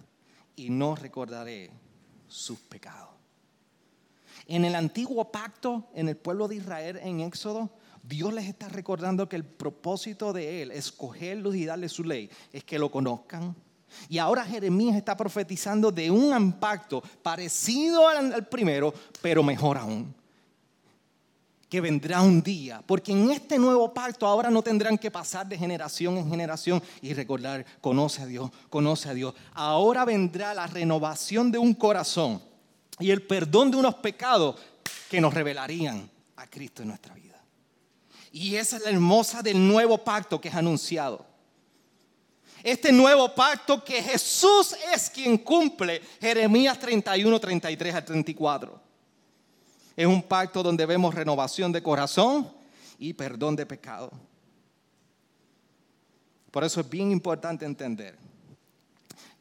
[0.55, 1.71] y no recordaré
[2.29, 3.09] sus pecados.
[4.47, 7.69] En el antiguo pacto, en el pueblo de Israel, en Éxodo,
[8.01, 12.63] Dios les está recordando que el propósito de Él, escogerlos y darles su ley, es
[12.63, 13.55] que lo conozcan,
[14.07, 20.13] y ahora Jeremías está profetizando de un impacto parecido al, primero, pero mejor aún.
[21.69, 25.57] Que vendrá un día, porque en este nuevo pacto ahora no tendrán que pasar de
[25.57, 29.35] generación en generación y recordar, conoce a Dios, conoce a Dios.
[29.53, 32.41] Ahora vendrá la renovación de un corazón
[32.99, 34.55] y el perdón de unos pecados
[35.09, 37.39] que nos revelarían a Cristo en nuestra vida.
[38.31, 41.29] Y esa es la hermosa del nuevo pacto que es anunciado
[42.63, 46.01] este nuevo pacto que Jesús es quien cumple.
[46.19, 48.88] Jeremías 31, 33 al 34.
[49.99, 52.49] Es un pacto donde vemos renovación de corazón
[52.97, 54.09] y perdón de pecado.
[56.51, 58.17] Por eso es bien importante entender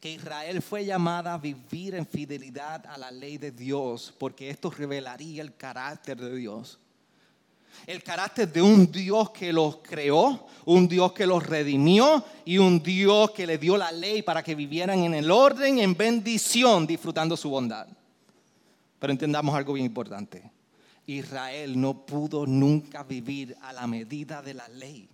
[0.01, 4.69] que Israel fue llamada a vivir en fidelidad a la ley de Dios, porque esto
[4.69, 6.77] revelaría el carácter de Dios
[7.87, 12.83] el carácter de un Dios que los creó, un Dios que los redimió y un
[12.83, 17.37] Dios que le dio la ley para que vivieran en el orden, en bendición, disfrutando
[17.37, 17.87] su bondad.
[18.99, 20.51] Pero entendamos algo bien importante.
[21.05, 25.09] Israel no pudo nunca vivir a la medida de la ley,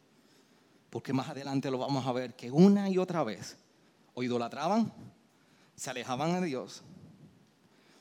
[0.89, 3.57] porque más adelante lo vamos a ver que una y otra vez
[4.13, 4.91] o idolatraban,
[5.75, 6.83] se alejaban de Dios,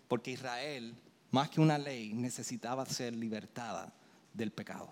[0.09, 0.95] porque Israel,
[1.31, 3.93] más que una ley, necesitaba ser libertada
[4.33, 4.91] del pecado.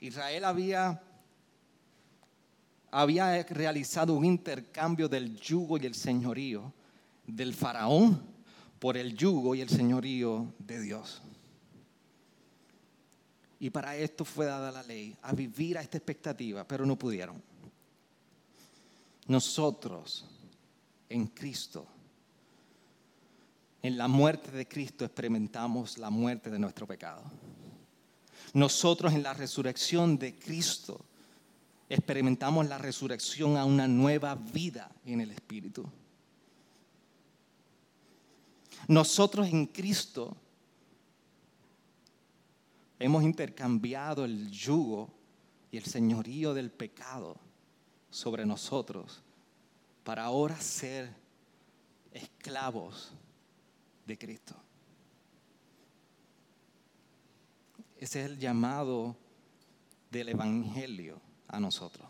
[0.00, 1.00] Israel había,
[2.92, 6.72] había realizado un intercambio del yugo y el señorío
[7.26, 8.22] del faraón
[8.78, 11.22] por el yugo y el señorío de Dios.
[13.58, 17.42] Y para esto fue dada la ley, a vivir a esta expectativa, pero no pudieron.
[19.26, 20.26] Nosotros,
[21.08, 21.86] en Cristo,
[23.80, 27.22] en la muerte de Cristo experimentamos la muerte de nuestro pecado.
[28.52, 31.06] Nosotros en la resurrección de Cristo
[31.92, 35.84] experimentamos la resurrección a una nueva vida en el Espíritu.
[38.88, 40.34] Nosotros en Cristo
[42.98, 45.10] hemos intercambiado el yugo
[45.70, 47.36] y el señorío del pecado
[48.08, 49.22] sobre nosotros
[50.02, 51.14] para ahora ser
[52.10, 53.12] esclavos
[54.06, 54.56] de Cristo.
[57.98, 59.14] Ese es el llamado
[60.10, 61.20] del Evangelio
[61.52, 62.08] a nosotros.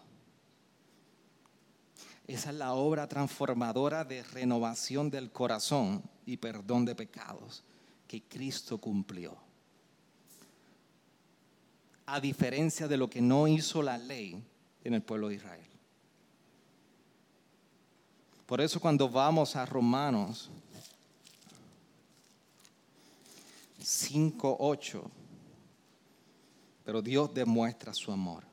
[2.27, 7.63] Esa es la obra transformadora de renovación del corazón y perdón de pecados
[8.07, 9.37] que Cristo cumplió.
[12.07, 14.43] A diferencia de lo que no hizo la ley
[14.85, 15.67] en el pueblo de Israel.
[18.47, 20.51] Por eso cuando vamos a Romanos
[23.81, 25.03] 5.8,
[26.85, 28.52] pero Dios demuestra su amor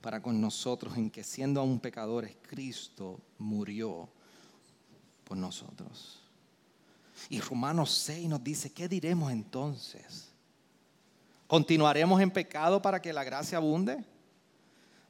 [0.00, 4.08] para con nosotros en que siendo aún pecadores, Cristo murió
[5.24, 6.20] por nosotros.
[7.28, 10.28] Y Romanos 6 nos dice, ¿qué diremos entonces?
[11.46, 14.04] ¿Continuaremos en pecado para que la gracia abunde?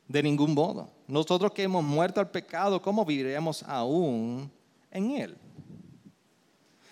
[0.07, 0.91] De ningún modo.
[1.07, 4.51] Nosotros que hemos muerto al pecado, ¿cómo viviremos aún
[4.91, 5.37] en él?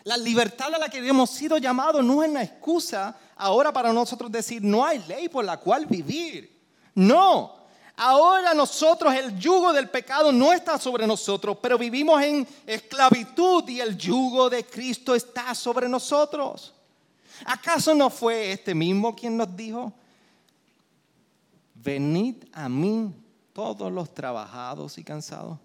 [0.04, 4.30] La libertad a la que hemos sido llamados no es una excusa ahora para nosotros
[4.30, 6.56] decir, no hay ley por la cual vivir.
[6.94, 7.65] No,
[7.96, 13.80] ahora nosotros el yugo del pecado no está sobre nosotros, pero vivimos en esclavitud y
[13.80, 16.74] el yugo de Cristo está sobre nosotros.
[17.44, 19.92] ¿Acaso no fue este mismo quien nos dijo,
[21.74, 23.14] venid a mí
[23.52, 25.58] todos los trabajados y cansados,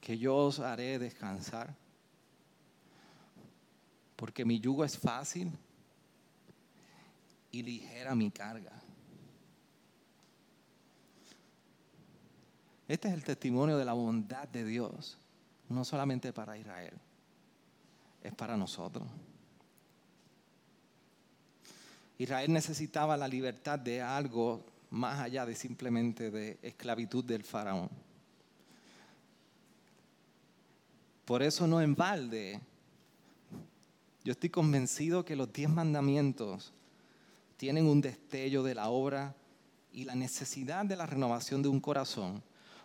[0.00, 1.74] que yo os haré descansar?
[4.16, 5.50] Porque mi yugo es fácil
[7.50, 8.81] y ligera mi carga.
[12.92, 15.16] Este es el testimonio de la bondad de Dios,
[15.70, 16.92] no solamente para Israel,
[18.22, 19.08] es para nosotros.
[22.18, 27.88] Israel necesitaba la libertad de algo más allá de simplemente de esclavitud del faraón.
[31.24, 32.60] Por eso no en balde,
[34.22, 36.74] yo estoy convencido que los diez mandamientos
[37.56, 39.34] tienen un destello de la obra
[39.94, 42.42] y la necesidad de la renovación de un corazón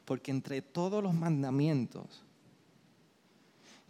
[0.07, 2.23] porque entre todos los mandamientos,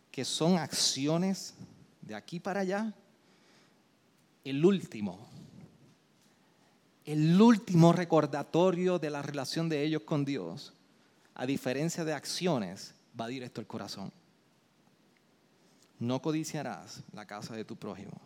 [0.10, 1.54] que son acciones
[2.02, 2.92] de aquí para allá,
[4.44, 5.20] el último,
[7.06, 10.74] el último recordatorio de la relación de ellos con Dios,
[11.36, 14.12] a diferencia de acciones, va directo al corazón.
[16.00, 18.20] No codiciarás la casa de tu prójimo.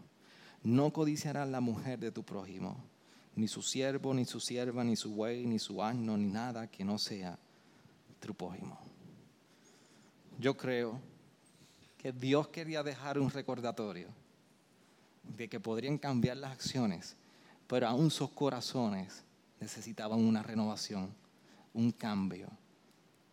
[0.63, 2.77] No codiciarás la mujer de tu prójimo,
[3.35, 6.85] ni su siervo, ni su sierva, ni su buey, ni su asno, ni nada que
[6.85, 7.37] no sea
[10.39, 10.99] yo creo
[11.97, 14.07] que Dios quería dejar un recordatorio
[15.23, 17.15] de que podrían cambiar las acciones,
[17.67, 19.23] pero aún sus corazones
[19.59, 21.13] necesitaban una renovación,
[21.73, 22.47] un cambio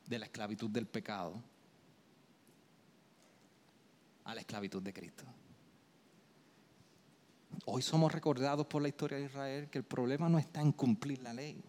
[0.06, 1.42] de la esclavitud del pecado
[4.24, 5.24] a la esclavitud de Cristo.
[7.64, 11.22] Hoy somos recordados por la historia de Israel que el problema no está en cumplir
[11.22, 11.62] la ley.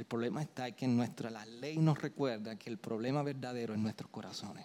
[0.00, 4.08] El problema está que nuestra la ley nos recuerda que el problema verdadero es nuestros
[4.10, 4.64] corazones.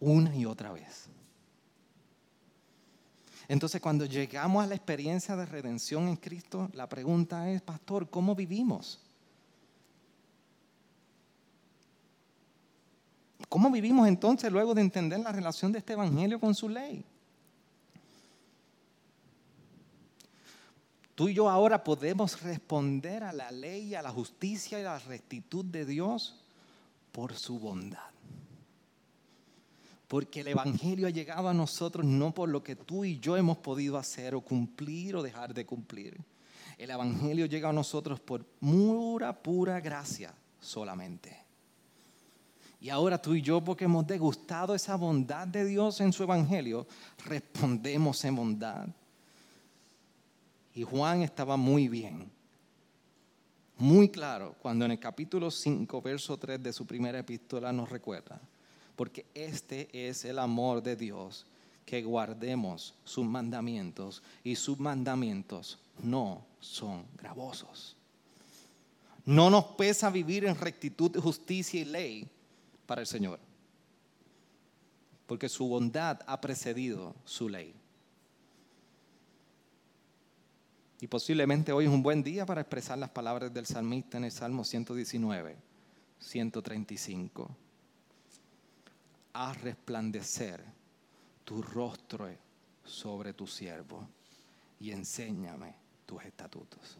[0.00, 1.10] Una y otra vez.
[3.46, 8.34] Entonces, cuando llegamos a la experiencia de redención en Cristo, la pregunta es, pastor, ¿cómo
[8.34, 9.02] vivimos?
[13.50, 17.04] ¿Cómo vivimos entonces luego de entender la relación de este Evangelio con su ley?
[21.16, 24.98] Tú y yo ahora podemos responder a la ley, a la justicia y a la
[24.98, 26.36] rectitud de Dios
[27.10, 28.10] por su bondad.
[30.08, 33.56] Porque el Evangelio ha llegado a nosotros no por lo que tú y yo hemos
[33.56, 36.18] podido hacer o cumplir o dejar de cumplir.
[36.76, 41.34] El Evangelio llega a nosotros por pura, pura gracia solamente.
[42.78, 46.86] Y ahora tú y yo, porque hemos degustado esa bondad de Dios en su Evangelio,
[47.24, 48.86] respondemos en bondad
[50.76, 52.30] y Juan estaba muy bien,
[53.78, 58.38] muy claro, cuando en el capítulo 5, verso 3 de su primera epístola nos recuerda,
[58.94, 61.46] porque este es el amor de Dios,
[61.86, 67.96] que guardemos sus mandamientos y sus mandamientos no son gravosos.
[69.24, 72.28] No nos pesa vivir en rectitud, justicia y ley
[72.84, 73.38] para el Señor,
[75.26, 77.74] porque su bondad ha precedido su ley.
[81.00, 84.32] Y posiblemente hoy es un buen día para expresar las palabras del salmista en el
[84.32, 85.56] Salmo 119,
[86.18, 87.50] 135.
[89.34, 90.64] Haz resplandecer
[91.44, 92.28] tu rostro
[92.84, 94.08] sobre tu siervo
[94.80, 95.74] y enséñame
[96.06, 96.98] tus estatutos.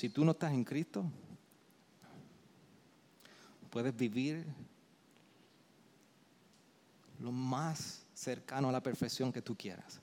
[0.00, 1.04] Si tú no estás en Cristo,
[3.68, 4.46] puedes vivir
[7.18, 10.00] lo más cercano a la perfección que tú quieras.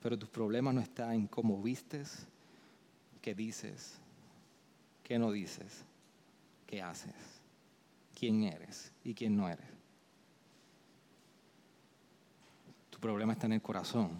[0.00, 2.24] Pero tu problema no está en cómo vistes,
[3.20, 3.98] qué dices,
[5.02, 5.84] qué no dices,
[6.64, 7.16] qué haces,
[8.14, 9.66] quién eres y quién no eres.
[12.90, 14.10] Tu problema está en el corazón.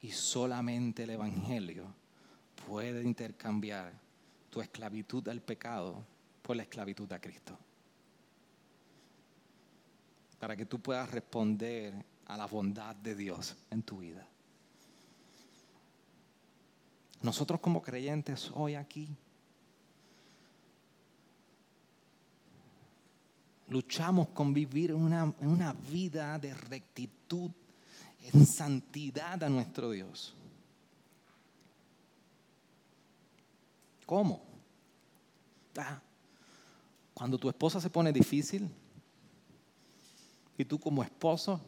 [0.00, 1.99] Y solamente el Evangelio
[2.70, 3.92] puede intercambiar
[4.48, 6.04] tu esclavitud al pecado
[6.40, 7.58] por la esclavitud a Cristo.
[10.38, 11.92] Para que tú puedas responder
[12.26, 14.24] a la bondad de Dios en tu vida.
[17.22, 19.08] Nosotros como creyentes hoy aquí
[23.66, 27.50] luchamos con vivir una, una vida de rectitud,
[28.32, 30.36] en santidad a nuestro Dios.
[34.10, 34.42] ¿Cómo?
[35.78, 36.00] Ah,
[37.14, 38.68] cuando tu esposa se pone difícil
[40.58, 41.60] y tú como esposo,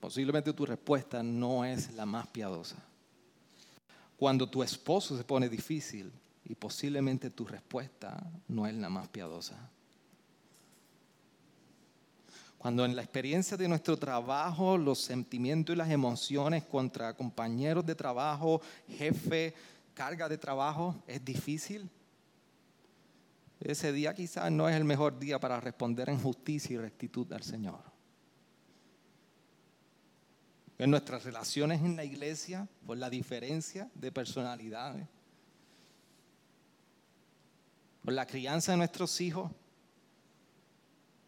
[0.00, 2.76] posiblemente tu respuesta no es la más piadosa.
[4.18, 6.12] Cuando tu esposo se pone difícil
[6.44, 9.70] y posiblemente tu respuesta no es la más piadosa.
[12.58, 17.94] Cuando en la experiencia de nuestro trabajo los sentimientos y las emociones contra compañeros de
[17.94, 19.54] trabajo, jefe,
[19.94, 21.88] carga de trabajo es difícil,
[23.60, 27.42] ese día quizás no es el mejor día para responder en justicia y rectitud al
[27.42, 27.80] Señor.
[30.78, 35.06] En nuestras relaciones en la iglesia, por la diferencia de personalidades,
[38.04, 39.50] por la crianza de nuestros hijos,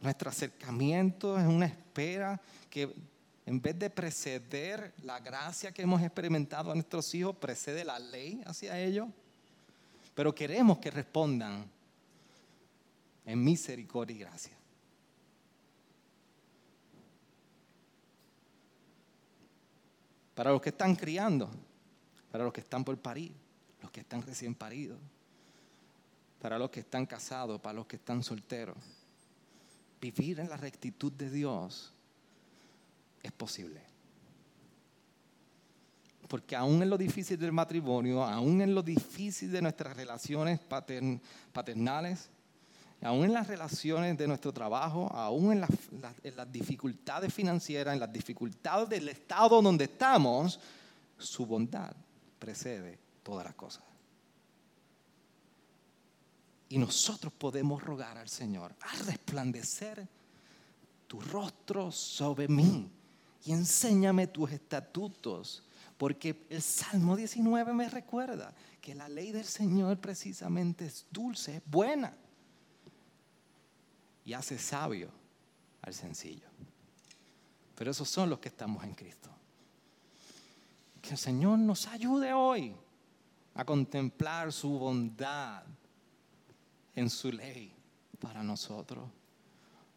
[0.00, 2.40] nuestro acercamiento es una espera
[2.70, 2.94] que
[3.46, 8.40] en vez de preceder la gracia que hemos experimentado a nuestros hijos, precede la ley
[8.46, 9.08] hacia ellos.
[10.14, 11.70] Pero queremos que respondan
[13.26, 14.52] en misericordia y gracia.
[20.34, 21.50] Para los que están criando,
[22.30, 23.32] para los que están por parir,
[23.82, 24.98] los que están recién paridos,
[26.40, 28.76] para los que están casados, para los que están solteros
[30.00, 31.92] vivir en la rectitud de Dios
[33.22, 33.82] es posible.
[36.28, 40.60] Porque aún en lo difícil del matrimonio, aún en lo difícil de nuestras relaciones
[41.52, 42.30] paternales,
[43.02, 48.88] aún en las relaciones de nuestro trabajo, aún en las, dificultades financieras, en las dificultades
[48.88, 50.60] del estado donde estamos,
[51.18, 51.92] su bondad
[52.38, 53.89] precede todas las cosas.
[56.70, 60.06] Y nosotros podemos rogar al Señor, a resplandecer
[61.08, 62.88] tu rostro sobre mí
[63.44, 65.64] y enséñame tus estatutos.
[65.98, 71.62] Porque el Salmo 19 me recuerda que la ley del Señor precisamente es dulce, es
[71.66, 72.16] buena
[74.24, 75.10] y hace sabio
[75.82, 76.46] al sencillo.
[77.74, 79.28] Pero esos son los que estamos en Cristo.
[81.02, 82.76] Que el Señor nos ayude hoy
[83.54, 85.64] a contemplar su bondad
[86.94, 87.72] en su ley
[88.20, 89.08] para nosotros.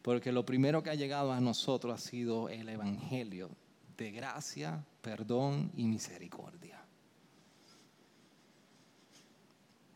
[0.02, 3.50] Porque lo primero que ha llegado a nosotros ha sido el Evangelio
[3.98, 6.80] de gracia, perdón y misericordia.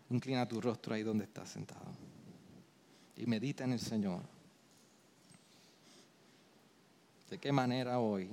[0.10, 1.91] Inclina tu rostro ahí donde estás sentado
[3.18, 4.22] y medita en el Señor.
[7.30, 8.30] ¿De qué manera hoy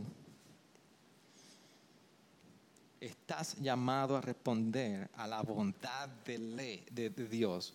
[3.01, 7.75] estás llamado a responder a la bondad de, ley, de Dios